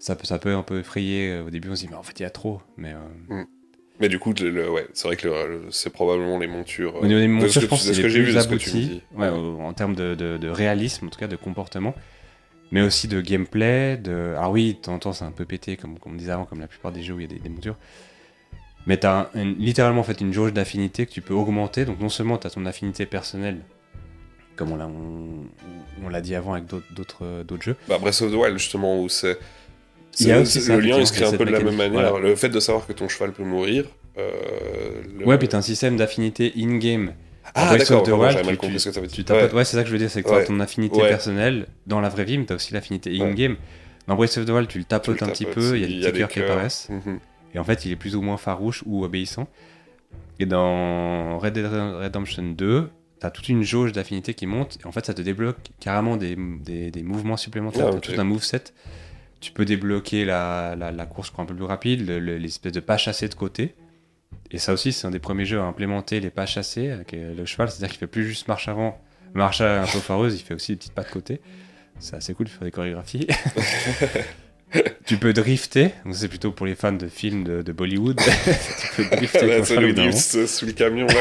ça, 0.00 0.16
peut, 0.16 0.26
ça 0.26 0.38
peut 0.38 0.52
un 0.54 0.62
peu 0.62 0.80
effrayer. 0.80 1.30
euh, 1.30 1.46
Au 1.46 1.50
début 1.50 1.70
on 1.70 1.76
se 1.76 1.82
dit 1.82 1.88
mais 1.88 1.96
en 1.96 2.02
fait 2.02 2.18
il 2.18 2.24
y 2.24 2.26
a 2.26 2.30
trop. 2.30 2.60
Mais 2.76 2.92
euh, 3.30 3.44
Mais 4.00 4.08
du 4.08 4.18
coup, 4.18 4.34
le, 4.38 4.68
ouais, 4.70 4.86
c'est 4.92 5.06
vrai 5.08 5.16
que 5.16 5.62
c'est 5.70 5.90
probablement 5.90 6.38
les 6.38 6.46
montures. 6.48 6.96
euh, 6.96 7.00
au 7.02 7.06
niveau 7.06 7.20
des 7.20 7.26
de 7.28 7.32
montures, 7.32 7.52
ce 7.52 7.60
je 7.60 7.66
pense 7.66 7.82
que 7.84 7.88
de 7.88 7.92
c'est 7.94 7.98
ce 7.98 8.02
que 8.02 8.08
j'ai 8.10 8.20
vu, 8.22 8.34
de 8.34 8.40
ce 8.40 8.48
que 8.48 8.54
tu 8.56 8.70
me 8.70 8.80
dis. 8.82 9.02
ouais, 9.14 9.28
en 9.28 9.72
termes 9.72 9.94
de, 9.94 10.14
de- 10.14 10.36
de 10.36 10.48
réalisme, 10.48 11.06
en 11.06 11.10
tout 11.10 11.18
cas 11.20 11.28
de 11.28 11.36
comportement, 11.36 11.94
mais 12.70 12.82
aussi 12.82 13.08
de 13.08 13.20
gameplay. 13.20 13.96
De... 13.96 14.34
Alors 14.36 14.50
oui, 14.52 14.74
de 14.74 14.78
temps 14.78 14.94
en 14.94 14.98
temps 14.98 15.12
c'est 15.12 15.24
un 15.24 15.30
peu 15.32 15.44
pété, 15.44 15.76
comme, 15.76 15.98
comme 15.98 16.12
on 16.12 16.16
disait 16.16 16.32
avant, 16.32 16.44
comme 16.44 16.60
la 16.60 16.68
plupart 16.68 16.92
des 16.92 17.02
jeux 17.02 17.14
où 17.14 17.20
il 17.20 17.22
y 17.22 17.26
a 17.26 17.28
des, 17.28 17.38
des 17.40 17.48
montures. 17.48 17.76
Mais 18.86 18.98
tu 18.98 19.06
as 19.06 19.30
littéralement 19.34 20.00
en 20.00 20.04
fait, 20.04 20.20
une 20.20 20.32
jauge 20.32 20.52
d'affinité 20.52 21.06
que 21.06 21.10
tu 21.12 21.20
peux 21.20 21.34
augmenter. 21.34 21.84
Donc 21.84 21.98
non 22.00 22.08
seulement 22.08 22.38
tu 22.38 22.46
as 22.46 22.50
ton 22.50 22.64
affinité 22.66 23.04
personnelle, 23.06 23.58
comme 24.54 24.70
on 24.72 24.76
l'a 24.76 24.86
on, 24.86 25.44
on 26.04 26.08
l'a 26.08 26.20
dit 26.20 26.34
avant 26.34 26.52
avec 26.52 26.66
d'autres- 26.66 27.24
euh, 27.24 27.42
d'autres 27.44 27.62
jeux. 27.64 27.76
Bah, 27.88 27.98
Breath 27.98 28.22
of 28.22 28.30
the 28.30 28.34
Wild, 28.36 28.56
justement, 28.58 29.02
où 29.02 29.08
c'est. 29.08 29.38
Le 30.20 30.80
lien, 30.80 30.98
il 30.98 31.06
se 31.06 31.12
crée 31.12 31.24
un 31.26 31.32
peu 31.36 31.44
de 31.44 31.50
la 31.50 31.58
même 31.60 31.76
manière. 31.76 32.18
Le 32.18 32.34
fait 32.36 32.48
de 32.48 32.60
savoir 32.60 32.86
que 32.86 32.92
ton 32.92 33.08
cheval 33.08 33.32
peut 33.32 33.42
mourir. 33.44 33.84
euh, 34.18 35.02
le- 35.18 35.26
Ouais, 35.26 35.36
puis 35.36 35.46
tu 35.48 35.56
as 35.56 35.58
un 35.58 35.62
système 35.62 35.96
d'affinité 35.98 36.52
in-game. 36.56 37.12
Ah, 37.54 37.68
Breath 37.68 37.78
d'accord, 37.80 38.02
of 38.02 38.06
the 38.06 38.10
pardon, 38.10 38.22
Wild, 38.24 38.32
j'avais 38.32 38.44
mal 38.46 38.54
tu- 38.54 38.60
compris 38.60 38.76
tu- 38.76 38.80
ce 38.80 38.90
que 38.90 39.32
Ouais. 39.32 39.52
ouais, 39.54 39.64
c'est 39.64 39.76
ça 39.76 39.82
que 39.82 39.88
je 39.88 39.92
veux 39.92 39.98
dire, 39.98 40.10
c'est 40.10 40.22
que 40.22 40.28
tu 40.28 40.34
Ouais. 40.34 40.42
as 40.42 40.46
ton 40.46 40.60
affinité 40.60 41.00
Ouais. 41.00 41.08
personnelle 41.08 41.66
dans 41.86 42.00
la 42.00 42.08
vraie 42.08 42.24
vie, 42.24 42.38
mais 42.38 42.46
tu 42.46 42.52
as 42.52 42.56
aussi 42.56 42.72
l'affinité 42.74 43.10
in-game. 43.20 43.56
Dans 44.06 44.14
Breath 44.16 44.36
of 44.38 44.44
the 44.46 44.50
Wild, 44.50 44.68
tu 44.68 44.78
le 44.78 44.84
Tu 44.84 44.88
tapotes 44.88 45.20
le 45.20 45.26
un 45.26 45.30
petit 45.30 45.46
peu, 45.46 45.76
il 45.76 45.80
y 45.82 45.84
a 45.84 45.88
des 45.88 46.10
petits 46.12 46.18
cœurs 46.18 46.28
qui 46.28 46.40
apparaissent. 46.40 46.88
Mhm. 46.90 47.18
Et 47.54 47.58
en 47.58 47.64
fait, 47.64 47.84
il 47.84 47.92
est 47.92 47.96
plus 47.96 48.14
ou 48.16 48.22
moins 48.22 48.36
farouche 48.36 48.82
ou 48.86 49.04
obéissant. 49.04 49.48
Et 50.38 50.46
dans 50.46 51.38
Red 51.38 51.54
Dead 51.54 51.66
Redemption 51.66 52.42
2, 52.42 52.90
t'as 53.20 53.30
toute 53.30 53.48
une 53.48 53.62
jauge 53.62 53.92
d'affinité 53.92 54.34
qui 54.34 54.46
monte. 54.46 54.78
Et 54.82 54.86
en 54.86 54.92
fait, 54.92 55.06
ça 55.06 55.14
te 55.14 55.22
débloque 55.22 55.56
carrément 55.80 56.16
des, 56.16 56.36
des, 56.36 56.90
des 56.90 57.02
mouvements 57.02 57.36
supplémentaires. 57.38 57.86
Ah, 57.88 57.90
T'as 57.92 57.96
ok. 57.96 58.14
tout 58.14 58.20
un 58.20 58.24
moveset. 58.24 58.64
Tu 59.40 59.52
peux 59.52 59.64
débloquer 59.64 60.24
la, 60.24 60.74
la, 60.76 60.92
la 60.92 61.06
course 61.06 61.28
je 61.28 61.32
crois, 61.32 61.44
un 61.44 61.46
peu 61.46 61.54
plus 61.54 61.64
rapide, 61.64 62.06
le- 62.06 62.18
le- 62.18 62.36
l'espèce 62.38 62.72
de 62.72 62.80
pas 62.80 62.96
chassé 62.96 63.28
de 63.28 63.34
côté. 63.34 63.74
Et 64.50 64.58
ça 64.58 64.72
aussi, 64.72 64.92
c'est 64.92 65.06
un 65.06 65.10
des 65.10 65.18
premiers 65.18 65.44
jeux 65.44 65.60
à 65.60 65.64
implémenter 65.64 66.20
les 66.20 66.30
pas 66.30 66.46
chassés 66.46 66.90
avec 66.90 67.14
euh, 67.14 67.34
le 67.34 67.44
cheval. 67.46 67.68
C'est-à-dire 67.70 67.88
qu'il 67.88 67.98
fait 67.98 68.06
plus 68.06 68.26
juste 68.26 68.46
marche 68.48 68.68
avant, 68.68 68.98
marche 69.34 69.60
un 69.60 69.82
peu 69.82 69.98
foireuse, 69.98 70.38
il 70.40 70.44
fait 70.44 70.54
aussi 70.54 70.72
des 70.72 70.76
petites 70.78 70.94
pas 70.94 71.02
de 71.02 71.10
côté. 71.10 71.40
C'est 71.98 72.16
assez 72.16 72.34
cool 72.34 72.46
de 72.46 72.50
faire 72.50 72.62
des 72.64 72.70
chorégraphies. 72.70 73.26
tu 75.06 75.16
peux 75.16 75.32
drifter, 75.32 75.90
donc 76.04 76.14
c'est 76.14 76.28
plutôt 76.28 76.52
pour 76.52 76.66
les 76.66 76.74
fans 76.74 76.92
de 76.92 77.08
films 77.08 77.42
de, 77.44 77.62
de 77.62 77.72
Bollywood. 77.72 78.20
tu 78.80 79.02
peux 79.02 79.16
drifter 79.16 79.46
Là, 79.46 79.64
ça 79.64 79.74
évidemment. 79.74 80.10
drift 80.10 80.46
sous 80.46 80.66
le 80.66 80.72
camion. 80.72 81.06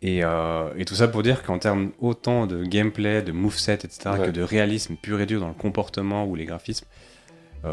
Et, 0.00 0.22
euh, 0.22 0.68
et 0.76 0.84
tout 0.84 0.94
ça 0.94 1.08
pour 1.08 1.24
dire 1.24 1.42
qu'en 1.42 1.58
termes 1.58 1.90
autant 1.98 2.46
de 2.46 2.62
gameplay, 2.64 3.20
de 3.20 3.32
moveset, 3.32 3.74
etc., 3.74 4.10
Ouais. 4.12 4.26
que 4.26 4.30
de 4.30 4.42
réalisme 4.42 4.94
pur 4.94 5.20
et 5.20 5.26
dur 5.26 5.40
dans 5.40 5.48
le 5.48 5.54
comportement 5.54 6.24
ou 6.24 6.36
les 6.36 6.44
graphismes, 6.44 6.86
euh, 6.86 7.17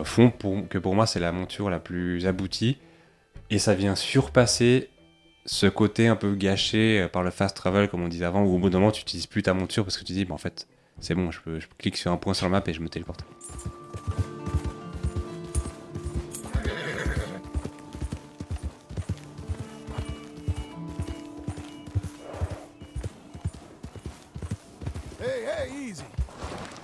font 0.04 0.32
pour, 0.32 0.68
que 0.68 0.78
pour 0.78 0.96
moi 0.96 1.06
c'est 1.06 1.20
la 1.20 1.32
monture 1.32 1.70
la 1.70 1.80
plus 1.80 2.28
aboutie. 2.28 2.78
Et 3.50 3.60
ça 3.60 3.76
vient 3.76 3.96
surpasser 3.96 4.90
ce 5.46 5.68
côté 5.68 6.08
un 6.08 6.16
peu 6.16 6.34
gâché 6.36 7.02
euh, 7.02 7.08
par 7.08 7.24
le 7.24 7.30
fast 7.30 7.56
travel, 7.56 7.88
comme 7.90 8.02
on 8.02 8.08
disait 8.08 8.26
avant, 8.26 8.44
où 8.44 8.56
au 8.56 8.58
bout 8.58 8.70
d'un 8.70 8.80
moment 8.80 8.92
tu 8.92 9.02
n'utilises 9.02 9.28
plus 9.28 9.44
ta 9.44 9.54
monture 9.54 9.84
parce 9.84 9.98
que 9.98 10.04
tu 10.04 10.14
dis, 10.14 10.26
bah, 10.26 10.34
en 10.34 10.40
fait, 10.40 10.68
c'est 11.00 11.16
bon, 11.16 11.32
je, 11.32 11.40
peux, 11.42 11.60
je 11.60 11.68
clique 11.78 11.98
sur 11.98 12.12
un 12.12 12.18
point 12.18 12.34
sur 12.34 12.48
la 12.48 12.52
map 12.52 12.64
et 12.66 12.74
je 12.74 12.82
me 12.82 12.90
téléporte. 12.90 13.26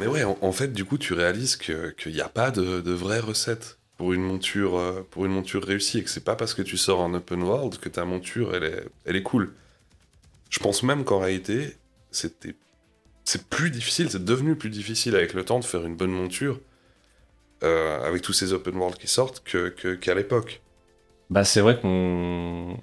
Mais 0.01 0.07
ouais, 0.07 0.23
en, 0.23 0.51
fait, 0.51 0.73
du 0.73 0.83
coup, 0.85 0.97
tu 0.97 1.13
réalises 1.13 1.55
qu'il 1.57 1.93
n'y 2.11 2.21
a 2.21 2.29
pas 2.29 2.51
de, 2.51 2.81
de 2.81 2.91
vraie 2.91 3.19
recette 3.19 3.77
pour 3.97 4.13
une 4.13 4.23
monture, 4.23 4.77
euh, 4.77 5.07
pour 5.11 5.25
une 5.25 5.31
monture 5.31 5.63
réussie 5.63 5.99
et 5.99 6.03
que 6.03 6.09
c'est 6.09 6.23
pas 6.23 6.35
parce 6.35 6.53
que 6.53 6.61
tu 6.61 6.75
sors 6.77 6.99
en 6.99 7.13
open 7.13 7.43
world 7.43 7.77
que 7.77 7.87
ta 7.89 8.03
monture, 8.03 8.55
elle 8.55 8.63
est, 8.63 8.85
elle 9.05 9.15
est 9.15 9.23
cool. 9.23 9.53
Je 10.49 10.59
pense 10.59 10.83
même 10.83 11.03
qu'en 11.03 11.19
réalité, 11.19 11.77
c'était, 12.09 12.55
c'est 13.23 13.47
plus 13.47 13.69
difficile, 13.69 14.09
c'est 14.09 14.25
devenu 14.25 14.55
plus 14.55 14.69
difficile 14.69 15.15
avec 15.15 15.33
le 15.33 15.45
temps 15.45 15.59
de 15.59 15.65
faire 15.65 15.85
une 15.85 15.95
bonne 15.95 16.11
monture. 16.11 16.59
euh, 17.63 18.03
avec 18.07 18.23
tous 18.23 18.33
ces 18.33 18.53
open 18.53 18.75
world 18.75 18.97
qui 18.97 19.05
sortent 19.07 19.43
que- 19.43 19.69
que- 19.69 19.93
qu'à 19.93 20.15
l'époque. 20.15 20.61
Bah, 21.29 21.43
c'est 21.43 21.61
vrai 21.61 21.79
qu'on. 21.79 22.75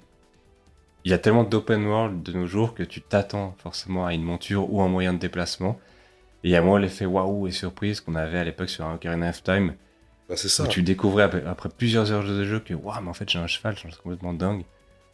Il 1.03 1.11
y 1.11 1.13
a 1.13 1.17
tellement 1.17 1.43
d'open 1.43 1.85
world 1.85 2.23
de 2.23 2.31
nos 2.31 2.47
jours 2.47 2.73
que 2.75 2.83
tu 2.83 3.01
t'attends 3.01 3.55
forcément 3.61 4.05
à 4.05 4.13
une 4.13 4.23
monture 4.23 4.71
ou 4.71 4.81
un 4.81 4.87
moyen 4.87 5.11
de 5.13 5.19
déplacement. 5.19 5.77
Et 6.43 6.49
il 6.49 6.51
y 6.51 6.55
a 6.55 6.61
moins 6.61 6.79
l'effet 6.79 7.05
waouh 7.05 7.47
et 7.47 7.51
surprise 7.51 7.99
qu'on 8.01 8.15
avait 8.15 8.39
à 8.39 8.43
l'époque 8.43 8.69
sur 8.69 8.85
Ocarina 8.85 9.29
of 9.29 9.43
Time, 9.43 9.73
Bah, 10.29 10.35
c'est 10.37 10.47
où 10.47 10.49
ça. 10.49 10.67
tu 10.67 10.81
découvrais 10.83 11.23
après, 11.23 11.43
après 11.45 11.69
plusieurs 11.69 12.11
heures 12.11 12.23
de 12.23 12.43
jeu 12.45 12.59
que 12.59 12.73
waouh, 12.73 13.01
mais 13.01 13.09
en 13.09 13.13
fait 13.13 13.29
j'ai 13.29 13.39
un 13.39 13.47
cheval, 13.47 13.75
c'est 13.81 13.95
complètement 14.01 14.33
dingue. 14.33 14.63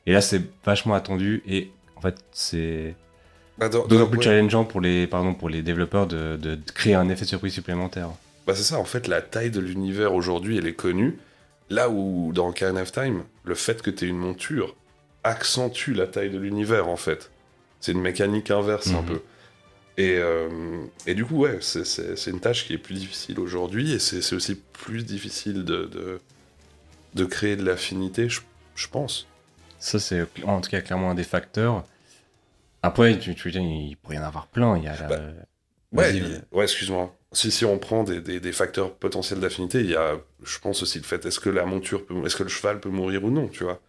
Et 0.06 0.14
là, 0.14 0.22
c'est 0.22 0.42
vachement 0.64 0.94
attendu 0.94 1.42
et 1.48 1.72
en 1.96 2.02
fait, 2.02 2.16
c'est 2.32 2.96
Bah, 3.58 3.70
d'autant 3.70 4.06
plus 4.08 4.20
ouais. 4.20 4.24
challengeant 4.24 4.64
pour 4.64 4.80
les, 4.82 5.08
pardon, 5.08 5.34
pour 5.34 5.50
les 5.50 5.64
développeurs 5.64 6.06
de, 6.06 6.38
de- 6.38 6.56
de 6.56 6.72
créer 6.72 6.94
un 6.94 7.10
effet 7.10 7.24
de 7.24 7.30
surprise 7.30 7.54
supplémentaire. 7.54 8.10
Bah, 8.46 8.54
c'est 8.56 8.62
ça, 8.64 8.78
en 8.78 8.84
fait, 8.86 9.08
la 9.08 9.24
taille 9.24 9.50
de 9.50 9.60
l'univers 9.60 10.14
aujourd'hui, 10.14 10.58
elle 10.60 10.68
est 10.68 10.74
connue. 10.76 11.18
Là 11.72 11.90
où, 11.90 12.32
dans 12.34 12.50
Ocarina 12.50 12.84
of 12.84 12.92
Time, 12.92 13.24
le 13.44 13.56
fait 13.56 13.82
que 13.82 13.90
tu 13.90 14.06
aies 14.06 14.10
une 14.10 14.18
monture 14.20 14.76
accentue 15.24 15.94
la 15.96 16.06
taille 16.06 16.30
de 16.30 16.38
l'univers, 16.38 16.88
en 16.88 16.96
fait. 16.98 17.32
C'est 17.80 17.94
une 17.94 18.02
mécanique 18.02 18.52
inverse, 18.52 18.90
un 18.92 19.02
Mhm. 19.02 19.06
peu. 19.08 19.22
Et, 19.98 20.18
euh, 20.18 20.50
et 21.08 21.16
du 21.16 21.26
coup, 21.26 21.38
ouais, 21.38 21.60
c'est- 21.62 21.86
une 22.30 22.40
tâche 22.42 22.66
qui 22.66 22.74
est 22.74 22.78
plus 22.78 22.96
difficile 22.96 23.40
aujourd'hui, 23.40 23.94
et 23.94 24.00
c'est 24.00 24.22
c'est 24.22 24.36
aussi 24.36 24.56
plus 24.56 25.06
difficile 25.06 25.64
de, 25.64 25.86
de, 25.86 26.20
de 27.16 27.26
créer 27.26 27.56
de 27.56 27.64
l'affinité, 27.64 28.30
je, 28.30 28.42
je 28.76 28.88
pense. 28.88 29.28
Ça, 29.80 30.00
c'est 30.00 30.26
en 30.46 30.62
tout 30.62 30.70
cas 30.70 30.82
clairement 30.82 31.12
un 31.12 31.16
des 31.16 31.24
facteurs. 31.24 31.86
Après, 32.84 33.18
tu, 33.18 33.36
tu 33.36 33.52
il 33.52 33.98
pourrait 33.98 34.16
y 34.18 34.20
en 34.20 34.24
avoir 34.24 34.48
plein. 34.48 34.78
Il 34.78 34.84
y 34.84 34.88
a 34.88 34.96
la- 34.96 35.08
Bah, 35.08 35.28
Ouais, 35.94 36.42
ouais 36.52 36.64
excuse-moi. 36.64 37.16
Si, 37.32 37.52
si 37.52 37.66
on 37.66 37.78
prend 37.80 38.04
des, 38.04 38.22
des- 38.22 38.40
des 38.40 38.52
facteurs 38.52 38.94
potentiels 38.96 39.40
d'affinité, 39.40 39.80
il 39.82 39.90
y 39.90 39.96
a, 39.96 40.18
je 40.44 40.60
pense 40.60 40.84
aussi 40.84 41.00
le 41.00 41.04
fait, 41.06 41.26
est-ce 41.26 41.40
que 41.40 41.50
la 41.50 41.66
monture 41.66 42.04
est-ce 42.26 42.36
que 42.36 42.44
le 42.44 42.50
cheval 42.50 42.80
peut 42.80 42.90
mourir 42.90 43.24
ou 43.24 43.30
non, 43.32 43.48
tu 43.48 43.64
vois? 43.64 43.82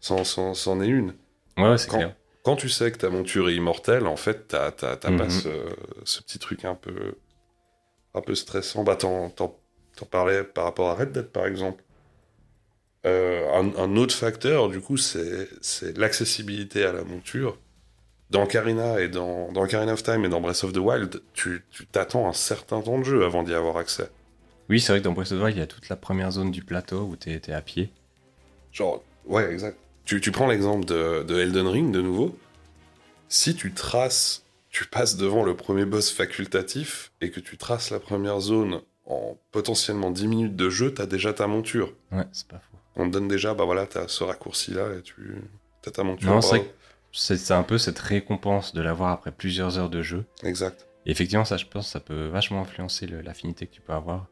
C'en 0.00 0.24
c'en- 0.24 0.54
est 0.80 0.88
une. 0.88 1.14
Ouais, 1.58 1.68
ouais, 1.70 1.78
c'est 1.78 1.88
clair. 1.90 2.14
Quand 2.42 2.56
tu 2.56 2.68
sais 2.68 2.90
que 2.90 2.96
ta 2.98 3.10
monture 3.10 3.48
est 3.50 3.54
immortelle, 3.54 4.06
en 4.06 4.16
fait, 4.16 4.48
t'as 4.48 4.70
t'as- 4.72 4.96
t'as 4.96 5.10
pas 5.16 5.24
Mhm. 5.24 5.30
ce, 5.30 5.48
ce 6.04 6.22
petit 6.22 6.38
truc 6.38 6.64
un 6.64 6.74
peu, 6.74 7.14
un 8.14 8.20
peu 8.22 8.34
stressant. 8.34 8.82
Bah, 8.84 8.96
t'en 8.96 9.30
t'en- 9.30 9.58
t'en 9.96 10.06
parlais 10.06 10.44
par 10.44 10.64
rapport 10.64 10.88
à 10.90 10.94
Red 10.94 11.12
Dead, 11.12 11.26
par 11.28 11.46
exemple. 11.46 11.82
Euh, 13.06 13.50
un, 13.54 13.74
un 13.76 13.96
autre 13.96 14.14
facteur, 14.14 14.68
du 14.68 14.80
coup, 14.80 14.96
c'est 14.98 15.48
c'est 15.62 15.96
l'accessibilité 15.96 16.84
à 16.84 16.92
la 16.92 17.02
monture. 17.04 17.58
Dans 18.30 18.46
Karina 18.46 19.00
et 19.00 19.08
dans, 19.08 19.50
dans 19.52 19.62
Ocarina 19.64 19.92
of 19.92 20.02
Time 20.04 20.24
et 20.24 20.28
dans 20.28 20.40
Breath 20.40 20.62
of 20.64 20.72
the 20.72 20.76
Wild, 20.78 21.22
tu 21.34 21.64
tu 21.70 21.86
t'attends 21.86 22.28
un 22.28 22.32
certain 22.32 22.80
temps 22.80 22.98
de 22.98 23.04
jeu 23.04 23.24
avant 23.24 23.42
d'y 23.42 23.54
avoir 23.54 23.76
accès. 23.78 24.08
Oui, 24.68 24.80
c'est 24.80 24.92
vrai 24.92 25.00
que 25.00 25.04
dans 25.04 25.12
Breath 25.12 25.32
of 25.32 25.38
the 25.40 25.42
Wild, 25.42 25.56
il 25.56 25.60
y 25.60 25.62
a 25.62 25.66
toute 25.66 25.88
la 25.88 25.96
première 25.96 26.30
zone 26.30 26.50
du 26.50 26.62
plateau 26.62 27.02
où 27.02 27.16
t'es 27.16 27.32
es 27.48 27.52
à 27.52 27.60
pied. 27.60 27.90
Genre, 28.72 29.02
ouais, 29.26 29.50
exact. 29.52 29.76
Tu, 30.04 30.20
tu 30.20 30.32
prends 30.32 30.46
l'exemple 30.48 30.84
de, 30.84 31.22
de 31.22 31.38
Elden 31.38 31.66
Ring, 31.66 31.92
de 31.92 32.00
nouveau. 32.00 32.38
Si 33.28 33.54
tu 33.54 33.72
traces, 33.72 34.44
tu 34.70 34.86
passes 34.86 35.16
devant 35.16 35.44
le 35.44 35.54
premier 35.54 35.84
boss 35.84 36.10
facultatif 36.10 37.12
et 37.20 37.30
que 37.30 37.40
tu 37.40 37.56
traces 37.56 37.90
la 37.90 38.00
première 38.00 38.40
zone 38.40 38.80
en 39.06 39.36
potentiellement 39.52 40.10
10 40.10 40.26
minutes 40.28 40.56
de 40.56 40.70
jeu, 40.70 40.92
t'as 40.94 41.06
déjà 41.06 41.32
ta 41.32 41.46
monture. 41.46 41.92
Ouais, 42.12 42.24
c'est 42.32 42.48
pas 42.48 42.58
faux. 42.58 42.78
On 42.96 43.06
te 43.06 43.12
donne 43.12 43.28
déjà, 43.28 43.54
bah 43.54 43.64
voilà, 43.64 43.86
t'as 43.86 44.08
ce 44.08 44.24
raccourci-là 44.24 44.96
et 44.98 45.02
tu 45.02 45.42
as 45.86 45.90
ta 45.90 46.02
monture. 46.02 46.28
Non, 46.28 46.40
c'est 46.40 46.70
c'est 47.12 47.54
un 47.54 47.62
peu 47.62 47.78
cette 47.78 47.98
récompense 47.98 48.72
de 48.72 48.80
l'avoir 48.80 49.10
après 49.10 49.32
plusieurs 49.32 49.78
heures 49.78 49.90
de 49.90 50.02
jeu. 50.02 50.24
Exact. 50.44 50.86
Et 51.06 51.10
effectivement, 51.10 51.44
ça, 51.44 51.56
je 51.56 51.66
pense, 51.66 51.88
ça 51.88 52.00
peut 52.00 52.26
vachement 52.26 52.60
influencer 52.60 53.06
l'affinité 53.06 53.66
que 53.66 53.72
tu 53.72 53.80
peux 53.80 53.92
avoir. 53.92 54.26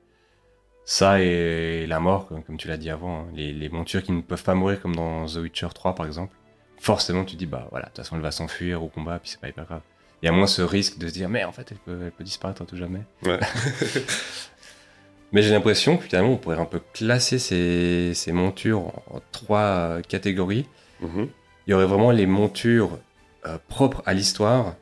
Ça 0.91 1.21
et 1.21 1.87
la 1.87 2.01
mort, 2.01 2.29
comme, 2.47 2.57
tu 2.57 2.67
l'as 2.67 2.79
dit 2.79 2.89
avant, 2.89 3.21
hein, 3.21 3.27
les, 3.35 3.53
les 3.53 3.69
montures 3.69 4.03
qui 4.03 4.11
ne 4.11 4.23
peuvent 4.23 4.43
pas 4.43 4.55
mourir, 4.55 4.81
comme 4.81 4.97
dans 4.97 5.27
The 5.27 5.37
Witcher 5.37 5.69
3 5.75 5.95
par 5.95 6.07
exemple. 6.07 6.35
Forcément, 6.81 7.27
tu 7.27 7.35
te 7.35 7.39
dis, 7.39 7.45
bah 7.45 7.69
voilà, 7.71 7.85
de 7.85 7.91
toute 7.91 7.99
façon, 7.99 8.17
elle 8.17 8.23
va 8.23 8.31
s'enfuir 8.31 8.83
au 8.83 8.89
combat, 8.89 9.19
puis 9.19 9.29
c'est 9.29 9.39
pas 9.39 9.51
hyper 9.51 9.67
grave. 9.67 9.83
Il 10.23 10.27
y 10.27 10.29
a 10.31 10.33
moins 10.33 10.47
ce 10.47 10.63
risque 10.63 10.97
de 10.97 11.07
se 11.07 11.13
dire, 11.13 11.29
mais 11.29 11.45
en 11.45 11.53
fait, 11.53 11.71
elle 11.73 11.77
peut, 11.77 11.99
elle 12.07 12.11
peut 12.11 12.25
disparaître 12.25 12.63
à 12.63 12.65
tout 12.65 12.79
jamais. 12.79 13.03
Ouais. 13.23 13.39
Mais 15.33 15.43
j'ai 15.43 15.51
l'impression 15.51 15.99
que 15.99 16.05
finalement, 16.05 16.31
on 16.31 16.37
pourrait 16.39 16.57
un 16.57 16.65
peu 16.65 16.81
classer 16.95 17.39
ces, 17.39 18.15
ces 18.15 18.33
montures 18.33 18.79
en, 18.79 19.03
en 19.17 19.21
trois 19.31 19.61
euh, 19.61 20.01
catégories. 20.01 20.67
Mhm. 21.03 21.29
Il 21.67 21.71
y 21.71 21.75
aurait 21.75 21.85
vraiment 21.85 22.13
les 22.13 22.25
montures 22.25 22.99
euh, 23.45 23.59
propres 23.69 24.03
à 24.07 24.15
l'histoire, 24.15 24.75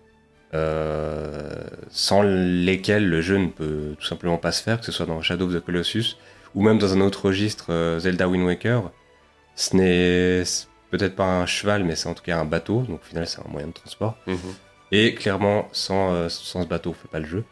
euh, 0.57 1.65
sans 1.91 2.23
lesquelles 2.23 3.09
le 3.09 3.21
jeu 3.21 3.37
ne 3.37 3.49
peut 3.49 3.95
tout 3.99 4.07
simplement 4.07 4.39
pas 4.39 4.53
se 4.53 4.63
faire, 4.63 4.81
que 4.81 4.87
ce 4.87 4.93
soit 4.93 5.07
dans 5.07 5.21
Shadow 5.21 5.47
of 5.47 5.55
the 5.55 5.61
Colossus 5.61 6.17
ou 6.55 6.63
même 6.63 6.79
dans 6.79 6.95
un 6.95 7.01
autre 7.01 7.27
registre, 7.27 7.67
euh, 7.71 7.99
Zelda 7.99 8.29
Wind 8.29 8.45
Waker. 8.45 8.91
Ce 9.55 9.77
n'est 9.77 10.43
peut-être 10.91 11.15
pas 11.15 11.27
un 11.27 11.47
cheval, 11.47 11.85
mais 11.85 11.95
c'est 11.95 12.09
en 12.09 12.15
tout 12.15 12.23
cas 12.23 12.39
un 12.39 12.45
bateau, 12.45 12.83
donc 12.83 13.01
au 13.03 13.05
final 13.05 13.27
c'est 13.27 13.41
un 13.41 13.51
moyen 13.51 13.69
de 13.69 13.73
transport. 13.73 14.17
Mhm. 14.27 14.39
Et 14.93 15.15
clairement, 15.15 15.69
sans, 15.73 16.15
euh, 16.15 16.29
sans 16.29 16.63
ce 16.63 16.69
bateau, 16.69 16.91
on 16.91 16.95
fait 16.95 17.09
pas 17.09 17.21
le 17.21 17.27
jeu. 17.27 17.45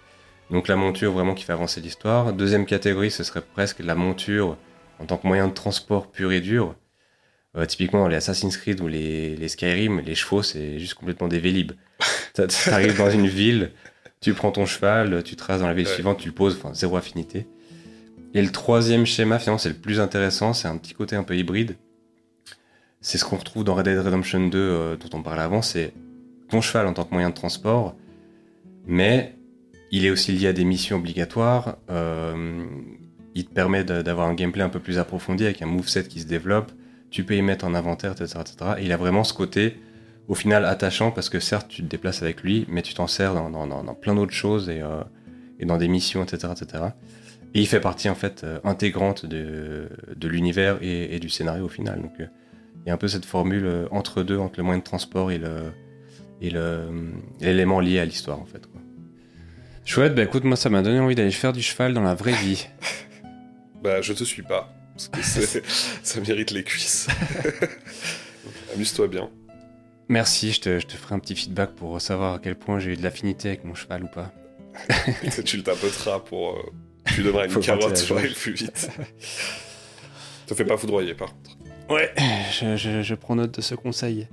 Donc 0.50 0.68
la 0.68 0.76
monture 0.76 1.12
vraiment 1.12 1.34
qui 1.34 1.44
fait 1.44 1.52
avancer 1.52 1.80
l'histoire. 1.80 2.32
Deuxième 2.32 2.64
catégorie, 2.64 3.10
ce 3.10 3.24
serait 3.24 3.42
presque 3.42 3.80
la 3.80 3.94
monture 3.94 4.56
en 5.00 5.06
tant 5.06 5.18
que 5.18 5.26
moyen 5.26 5.48
de 5.48 5.54
transport 5.54 6.10
pur 6.10 6.32
et 6.32 6.40
dur. 6.40 6.74
Typiquement 7.68 8.00
dans 8.00 8.08
les 8.08 8.16
Assassin's 8.16 8.56
Creed 8.56 8.80
ou 8.80 8.88
les, 8.88 9.36
les 9.36 9.48
Skyrim, 9.48 10.00
les 10.00 10.16
chevaux 10.16 10.42
c'est 10.42 10.80
juste 10.80 10.94
complètement 10.94 11.28
des 11.28 11.38
vélib. 11.38 11.70
T'a- 12.48 12.48
T'arrives 12.48 12.96
dans 12.98 13.10
une 13.10 13.26
ville, 13.28 13.70
tu 14.20 14.34
prends 14.34 14.50
ton 14.50 14.66
cheval, 14.66 15.22
tu 15.22 15.36
traces 15.36 15.60
dans 15.60 15.66
la 15.68 15.74
ville 15.74 15.86
Ouais. 15.86 15.92
suivante, 15.94 16.18
tu 16.18 16.28
le 16.28 16.34
poses, 16.34 16.56
enfin 16.56 16.74
zéro 16.74 16.96
affinité. 16.96 17.46
Et 18.34 18.42
le 18.42 18.50
troisième 18.50 19.06
schéma, 19.06 19.38
finalement, 19.38 19.58
c'est 19.58 19.68
le 19.68 19.76
plus 19.76 20.00
intéressant, 20.00 20.52
c'est 20.52 20.66
un 20.68 20.76
petit 20.76 20.92
côté 20.94 21.14
un 21.14 21.22
peu 21.22 21.36
hybride. 21.36 21.76
C'est 23.00 23.18
ce 23.18 23.24
qu'on 23.24 23.36
retrouve 23.36 23.64
dans 23.64 23.74
Red 23.74 23.84
Dead 23.84 23.98
Redemption 23.98 24.48
2 24.48 24.58
euh, 24.58 24.96
dont 24.96 25.16
on 25.18 25.22
parlait 25.22 25.42
avant, 25.42 25.62
c'est 25.62 25.92
ton 26.48 26.60
cheval 26.60 26.86
en 26.86 26.92
tant 26.94 27.04
que 27.04 27.12
moyen 27.12 27.30
de 27.30 27.34
transport, 27.34 27.94
mais 28.86 29.34
il 29.92 30.04
est 30.04 30.10
aussi 30.10 30.32
lié 30.32 30.48
à 30.48 30.52
des 30.52 30.64
missions 30.64 30.96
obligatoires. 30.96 31.76
euh, 31.90 32.64
il 33.36 33.44
te 33.46 33.52
permet 33.52 33.82
d'avoir 33.84 34.28
un 34.28 34.34
gameplay 34.34 34.62
un 34.62 34.68
peu 34.68 34.78
plus 34.78 34.98
approfondi 34.98 35.44
avec 35.44 35.60
un 35.60 35.66
moveset 35.66 36.04
qui 36.04 36.20
se 36.20 36.26
développe. 36.26 36.70
Tu 37.10 37.24
peux 37.24 37.34
y 37.34 37.42
mettre 37.42 37.64
en 37.64 37.74
inventaire, 37.74 38.12
etc. 38.12 38.38
etc. 38.40 38.56
Et 38.78 38.84
il 38.84 38.92
a 38.92 38.96
vraiment 38.96 39.24
ce 39.24 39.32
côté, 39.34 39.76
au 40.28 40.34
final, 40.34 40.64
attachant 40.64 41.10
parce 41.10 41.28
que 41.28 41.40
certes, 41.40 41.68
tu 41.68 41.82
te 41.82 41.88
déplaces 41.88 42.22
avec 42.22 42.42
lui, 42.42 42.64
mais 42.68 42.82
tu 42.82 42.94
t'en 42.94 43.06
sers 43.06 43.34
dans, 43.34 43.50
dans- 43.50 43.66
dans- 43.66 43.84
dans 43.84 43.94
plein 43.94 44.14
d'autres 44.14 44.32
choses 44.32 44.68
et, 44.70 44.80
euh, 44.80 45.02
et 45.60 45.66
dans 45.66 45.76
des 45.76 45.88
missions, 45.88 46.22
etc. 46.24 46.52
etc. 46.58 46.84
Et 47.54 47.60
il 47.60 47.66
fait 47.68 47.80
partie 47.80 48.08
en 48.08 48.14
fait 48.14 48.42
euh, 48.42 48.58
intégrante 48.64 49.26
de, 49.26 49.88
de 50.16 50.28
l'univers 50.28 50.78
et, 50.82 51.14
et 51.14 51.20
du 51.20 51.28
scénario 51.28 51.66
au 51.66 51.68
final. 51.68 52.00
Donc 52.02 52.12
euh, 52.20 52.26
il 52.84 52.88
y 52.88 52.90
a 52.90 52.94
un 52.94 52.98
peu 52.98 53.06
cette 53.08 53.24
formule 53.24 53.64
euh, 53.66 53.86
entre 53.90 54.22
deux, 54.22 54.38
entre 54.38 54.58
le 54.58 54.64
moyen 54.64 54.78
de 54.80 54.84
transport 54.84 55.30
et 55.30 55.38
le 55.38 55.72
et 56.40 56.50
le 56.50 56.88
et 57.40 57.46
l'élément 57.46 57.78
lié 57.80 58.00
à 58.00 58.04
l'histoire 58.04 58.40
en 58.40 58.44
fait. 58.46 58.66
Quoi. 58.66 58.80
Chouette, 59.84 60.14
bah 60.14 60.22
écoute, 60.22 60.44
moi 60.44 60.56
ça 60.56 60.68
m'a 60.70 60.82
donné 60.82 60.98
envie 60.98 61.14
d'aller 61.14 61.30
faire 61.30 61.52
du 61.52 61.62
cheval 61.62 61.92
dans 61.94 62.02
la 62.02 62.14
vraie 62.14 62.32
vie. 62.32 62.66
Bah, 63.82 64.00
je 64.00 64.14
te 64.14 64.24
suis 64.24 64.40
pas. 64.42 64.74
Parce 64.94 65.08
que 65.08 65.20
c'est- 65.22 65.62
ça 66.02 66.18
mérite 66.22 66.52
les 66.52 66.64
cuisses. 66.64 67.06
Amuse-toi 68.74 69.08
bien. 69.08 69.28
Merci, 70.08 70.52
je 70.52 70.60
te, 70.60 70.78
je 70.80 70.86
te 70.86 70.92
ferai 70.92 71.14
un 71.14 71.18
petit 71.18 71.34
feedback 71.34 71.70
pour 71.70 72.00
savoir 72.00 72.34
à 72.34 72.38
quel 72.38 72.56
point 72.56 72.78
j'ai 72.78 72.92
eu 72.92 72.96
de 72.96 73.02
l'affinité 73.02 73.48
avec 73.48 73.64
mon 73.64 73.74
cheval 73.74 74.04
ou 74.04 74.08
pas. 74.08 74.32
tu 75.44 75.56
le 75.56 75.62
tapoteras 75.62 76.20
pour. 76.20 76.56
euh, 76.58 76.62
tu 77.06 77.14
lui 77.16 77.24
donneras 77.24 77.46
une 77.46 77.60
carotte 77.60 78.06
pour 78.06 78.18
aller 78.18 78.28
plus 78.30 78.52
vite. 78.52 78.90
Te 80.46 80.54
fais 80.54 80.64
pas 80.64 80.76
foudroyer, 80.76 81.14
par 81.14 81.28
contre. 81.34 81.56
Ouais, 81.90 82.12
je, 82.52 82.76
je- 82.76 83.02
je 83.02 83.14
prends 83.14 83.36
note 83.36 83.56
de 83.56 83.60
ce 83.62 83.74
conseil. 83.74 84.26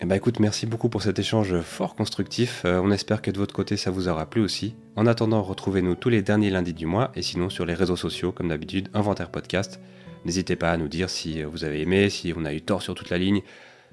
Eh 0.00 0.04
bah 0.04 0.16
écoute, 0.16 0.40
merci 0.40 0.66
beaucoup 0.66 0.88
pour 0.88 1.02
cet 1.02 1.18
échange 1.18 1.60
fort 1.60 1.94
constructif. 1.94 2.62
Euh, 2.64 2.80
on 2.82 2.90
espère 2.90 3.22
que 3.22 3.30
de 3.30 3.38
votre 3.38 3.54
côté 3.54 3.76
ça 3.76 3.90
vous 3.92 4.08
aura 4.08 4.28
plu 4.28 4.40
aussi. 4.42 4.74
En 4.96 5.06
attendant, 5.06 5.42
retrouvez-nous 5.42 5.94
tous 5.94 6.08
les 6.08 6.22
derniers 6.22 6.50
lundis 6.50 6.74
du 6.74 6.86
mois 6.86 7.12
et 7.14 7.22
sinon 7.22 7.48
sur 7.50 7.64
les 7.64 7.74
réseaux 7.74 7.96
sociaux, 7.96 8.32
comme 8.32 8.48
d'habitude, 8.48 8.88
Inventaire 8.94 9.30
Podcast. 9.30 9.78
N'hésitez 10.24 10.56
pas 10.56 10.72
à 10.72 10.76
nous 10.76 10.88
dire 10.88 11.08
si 11.08 11.42
vous 11.44 11.64
avez 11.64 11.80
aimé, 11.82 12.10
si 12.10 12.32
on 12.36 12.44
a 12.44 12.52
eu 12.52 12.60
tort 12.62 12.82
sur 12.82 12.94
toute 12.94 13.10
la 13.10 13.18
ligne, 13.18 13.42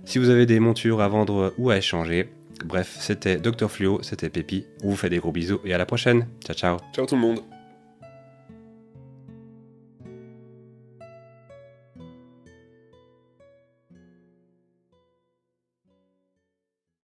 si 0.06 0.20
vous 0.20 0.30
avez 0.30 0.46
des 0.46 0.60
montures 0.60 1.02
à 1.02 1.08
vendre 1.08 1.54
ou 1.58 1.70
à 1.70 1.78
échanger. 1.78 2.30
Bref, 2.66 2.98
c'était 3.00 3.38
Dr 3.38 3.70
Fluo, 3.70 4.00
c'était 4.02 4.30
Pépi. 4.30 4.66
On 4.84 4.90
vous 4.90 4.96
fait 4.96 5.10
des 5.10 5.20
gros 5.20 5.32
bisous 5.32 5.60
et 5.64 5.74
à 5.74 5.78
la 5.78 5.86
prochaine. 5.86 6.28
Ciao 6.44 6.56
ciao. 6.56 6.78
Ciao 6.94 7.06
tout 7.06 7.16
le 7.16 7.22
monde. 7.22 7.40